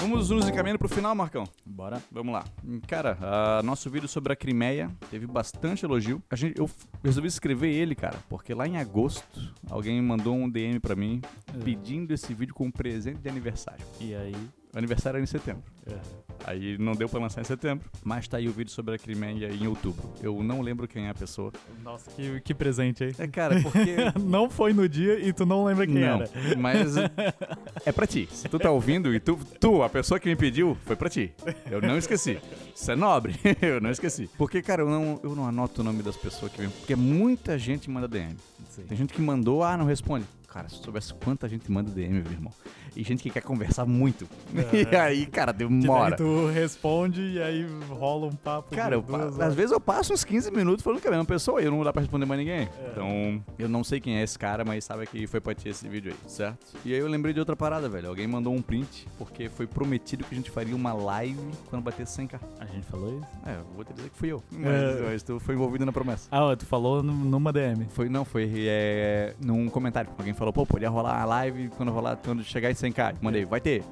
[0.00, 1.44] Vamos nos encaminhando pro final, Marcão.
[1.66, 2.00] Bora.
[2.10, 2.44] Vamos lá.
[2.86, 6.22] Cara, nosso vídeo sobre a Crimeia teve bastante elogio.
[6.30, 6.70] A gente, eu
[7.02, 11.20] resolvi escrever ele, cara, porque lá em agosto alguém mandou um DM pra mim
[11.52, 11.58] É.
[11.64, 13.84] pedindo esse vídeo como presente de aniversário.
[14.00, 14.36] E aí.
[14.74, 15.62] O aniversário era em setembro.
[15.86, 16.24] é.
[16.46, 19.48] Aí não deu pra lançar em setembro, mas tá aí o vídeo sobre a Crimeia
[19.48, 20.12] em outubro.
[20.22, 21.50] Eu não lembro quem é a pessoa.
[21.82, 23.14] Nossa, que, que presente aí.
[23.18, 23.96] É, cara, porque...
[24.20, 26.30] não foi no dia e tu não lembra quem não, era.
[26.58, 26.96] mas
[27.86, 28.28] é pra ti.
[28.30, 31.32] Se tu tá ouvindo e tu, tu, a pessoa que me pediu, foi pra ti.
[31.70, 32.38] Eu não esqueci.
[32.74, 33.34] Isso é nobre.
[33.62, 34.28] eu não esqueci.
[34.36, 36.68] Porque, cara, eu não, eu não anoto o nome das pessoas que vêm.
[36.68, 38.36] Porque muita gente manda DM.
[38.68, 38.82] Sim.
[38.82, 40.26] Tem gente que mandou, ah, não responde.
[40.54, 42.52] Cara, se eu soubesse quanta gente manda DM, meu irmão.
[42.96, 44.28] E gente que quer conversar muito.
[44.72, 46.16] E aí, cara, Que demora.
[46.16, 48.72] daí tu responde e aí rola um papo.
[48.74, 49.40] Cara, de eu, duas pa- horas.
[49.40, 51.92] às vezes eu passo uns 15 minutos falando com a mesma pessoa e não dá
[51.92, 52.60] pra responder mais ninguém.
[52.78, 52.88] É.
[52.92, 55.88] Então, eu não sei quem é esse cara, mas sabe que foi pra ti esse
[55.88, 56.58] vídeo aí, certo?
[56.84, 58.08] E aí eu lembrei de outra parada, velho.
[58.08, 62.06] Alguém mandou um print, porque foi prometido que a gente faria uma live quando bater
[62.06, 62.38] 100k.
[62.60, 63.26] A gente falou isso?
[63.44, 64.40] É, eu vou te dizer que fui eu.
[64.52, 65.02] Mas, É.
[65.10, 66.28] mas tu foi envolvido na promessa.
[66.30, 67.86] Ah, tu falou nu- numa DM.
[67.90, 70.10] Foi, não, foi é, num comentário.
[70.16, 73.16] Alguém falou, pô, podia rolar a live quando rolar, quando chegar em 100k.
[73.20, 73.82] Mandei, vai ter.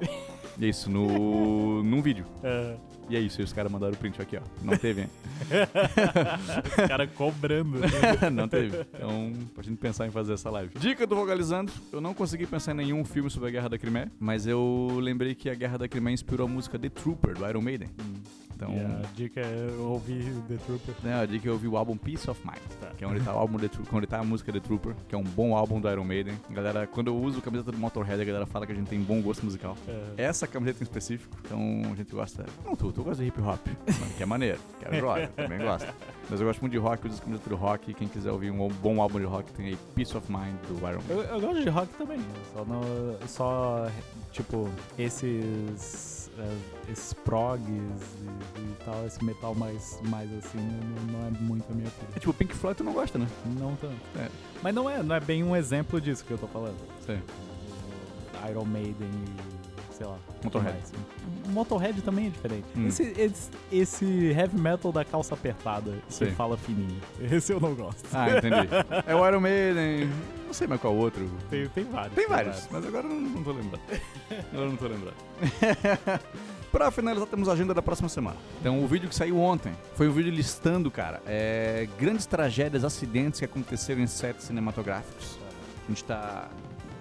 [0.59, 2.25] Isso, no, num vídeo.
[2.43, 2.75] É,
[3.09, 4.41] E é isso, e os caras mandaram o print aqui, ó.
[4.61, 5.09] Não teve, hein?
[6.79, 7.79] os caras cobrando.
[8.31, 8.85] não teve.
[8.93, 10.71] Então, pra gente pensar em fazer essa live.
[10.79, 11.71] Dica do Vogalizando.
[11.91, 15.35] Eu não consegui pensar em nenhum filme sobre a Guerra da Crimeia, mas eu lembrei
[15.35, 17.89] que a Guerra da Crimeia inspirou a música The Trooper, do Iron Maiden.
[18.63, 20.95] Então, E a dica é ouvir The Trooper.
[21.03, 22.87] né, a dica é ouvir o álbum Peace of Mind, Tá.
[22.97, 25.15] que é onde tá, o álbum The Tro- onde tá a música The Trooper, que
[25.15, 26.35] é um bom álbum do Iron Maiden.
[26.49, 28.99] Galera, quando eu uso a camiseta do Motorhead, a galera fala que a gente tem
[29.01, 29.75] bom gosto musical.
[30.17, 30.23] É.
[30.25, 32.45] Essa camiseta em específico, então a gente gosta.
[32.65, 33.59] Não tu, tu gosta de hip hop,
[34.17, 35.93] que é maneiro, que é joia, também gosto.
[36.29, 37.93] Mas eu gosto muito de rock, uso as camisetas do rock.
[37.93, 41.01] Quem quiser ouvir um bom álbum de rock, tem aí Peace of Mind do Iron
[41.07, 41.17] Maiden.
[41.17, 42.19] Eu, eu gosto de rock também.
[42.53, 43.87] Só, no, só
[44.31, 46.22] tipo, esses.
[46.39, 51.65] É, esses progs e, e tal, esse metal mais, mais assim, não, não é muito
[51.71, 52.19] a minha É filha.
[52.19, 53.27] tipo Pink Floyd, tu não gosta, né?
[53.59, 53.95] Não tanto.
[54.17, 54.29] É.
[54.61, 56.77] Mas não é, não é bem um exemplo disso que eu tô falando.
[57.05, 57.21] Sim.
[58.49, 59.93] Iron Maiden e.
[59.95, 60.17] sei lá.
[60.43, 60.77] Motorhead.
[61.49, 62.65] Motorhead também é diferente.
[62.75, 62.87] Hum.
[62.87, 66.31] Esse, esse, esse heavy metal da calça apertada que Sim.
[66.31, 66.99] fala fininho.
[67.19, 68.03] Esse eu não gosto.
[68.13, 68.67] Ah, entendi.
[69.05, 70.09] é o Iron Maiden,
[70.45, 71.29] não sei mais qual outro.
[71.49, 72.13] Tem, tem vários.
[72.13, 73.81] Tem vários, mas agora eu não, não tô lembrando.
[74.51, 75.15] Agora eu não tô lembrando.
[76.71, 78.37] pra finalizar, temos a agenda da próxima semana.
[78.59, 83.39] Então, o vídeo que saiu ontem foi um vídeo listando, cara, é, grandes tragédias, acidentes
[83.39, 85.37] que aconteceram em sets cinematográficos.
[85.85, 86.49] A gente tá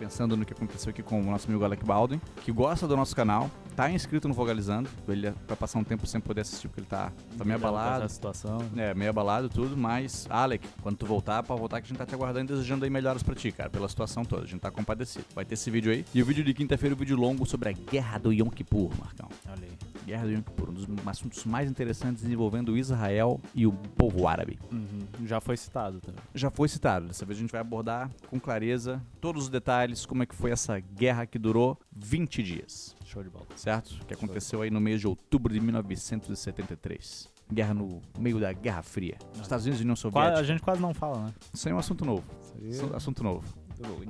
[0.02, 3.14] pensando no que aconteceu aqui com o nosso amigo Alec Baldwin, que gosta do nosso
[3.14, 4.90] canal, tá inscrito no Vogalizando.
[5.06, 8.04] Ele vai passar um tempo sem poder assistir porque ele tá, tá meio abalado.
[8.04, 8.58] A situação.
[8.76, 12.04] É, meio abalado tudo, mas, Alec, quando tu voltar, pode voltar que a gente tá
[12.04, 14.42] te aguardando e desejando aí melhoras pra ti, cara, pela situação toda.
[14.42, 15.24] A gente tá compadecido.
[15.36, 16.04] Vai ter esse vídeo aí.
[16.12, 19.28] E o vídeo de quinta-feira, o vídeo longo sobre a Guerra do Yom Kippur, Marcão.
[19.46, 19.91] Olha aí.
[20.06, 24.58] Guerra do Yom Kippur, um dos assuntos mais interessantes envolvendo Israel e o povo árabe.
[24.72, 25.26] Uhum.
[25.26, 26.20] Já foi citado também.
[26.34, 30.22] Já foi citado, dessa vez a gente vai abordar com clareza todos os detalhes, como
[30.22, 33.46] é que foi essa guerra que durou 20 dias Show de bola.
[33.56, 33.94] certo?
[34.06, 37.30] Que aconteceu aí no mês de outubro de 1973.
[37.52, 39.18] Guerra no meio da Guerra Fria.
[39.40, 40.44] Estados Unidos e União Qua- a Soviética.
[40.44, 41.34] gente quase não fala, né?
[41.52, 42.24] Isso aí é um assunto novo.
[42.62, 43.44] Isso Assu- Assunto novo.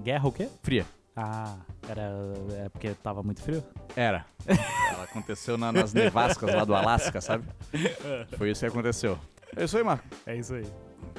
[0.02, 0.48] Guerra o quê?
[0.62, 0.86] Fria.
[1.14, 1.56] Ah,
[1.88, 2.02] era
[2.64, 3.62] é porque tava muito frio?
[3.94, 4.24] Era.
[4.46, 7.44] Ela aconteceu na- nas nevascas lá do Alasca, sabe?
[8.38, 9.18] Foi isso que aconteceu.
[9.54, 10.04] É isso aí, Marco.
[10.26, 10.66] É isso aí.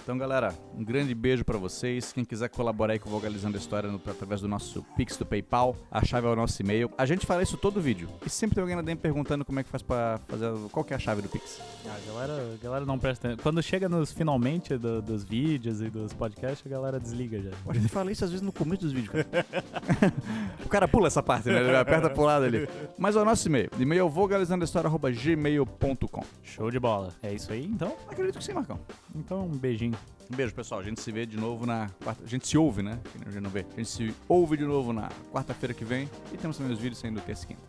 [0.02, 2.12] Então, galera, um grande beijo pra vocês.
[2.12, 5.26] Quem quiser colaborar aí com o Vogalizando a História no- através do nosso Pix do
[5.26, 6.89] PayPal, a chave é o nosso e-mail.
[6.98, 8.10] A gente fala isso todo vídeo.
[8.26, 10.52] E sempre tem alguém na DM perguntando como é que faz pra fazer.
[10.72, 11.62] Qual que é a chave do Pix.
[11.86, 13.44] A galera, a galera não presta atenção.
[13.44, 17.52] Quando chega nos finalmente do- dos vídeos e dos podcasts, a galera desliga já.
[17.68, 19.28] A gente fala isso às vezes no começo dos vídeos, cara.
[20.66, 21.60] o cara pula essa parte, né?
[21.60, 22.68] Ele aperta pro lado ali.
[22.98, 23.70] Mas é o nosso e-mail.
[23.80, 26.24] E-mail é vogalizandohistoria.gmail.com.
[26.44, 27.10] Show de bola.
[27.22, 27.94] É isso aí, então?
[28.10, 28.80] Acredito que sim, Marcão.
[29.16, 29.83] Então, um beijinho.
[29.92, 30.80] Um beijo, pessoal.
[30.82, 32.24] A gente se vê de novo na quarta.
[32.24, 33.00] A gente se ouve, né?
[33.26, 33.66] A gente não vê.
[33.74, 36.10] A gente se ouve de novo na quarta-feira que vem.
[36.32, 37.62] E temos também os vídeos saindo terça e quinta.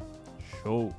[0.63, 0.95] Show!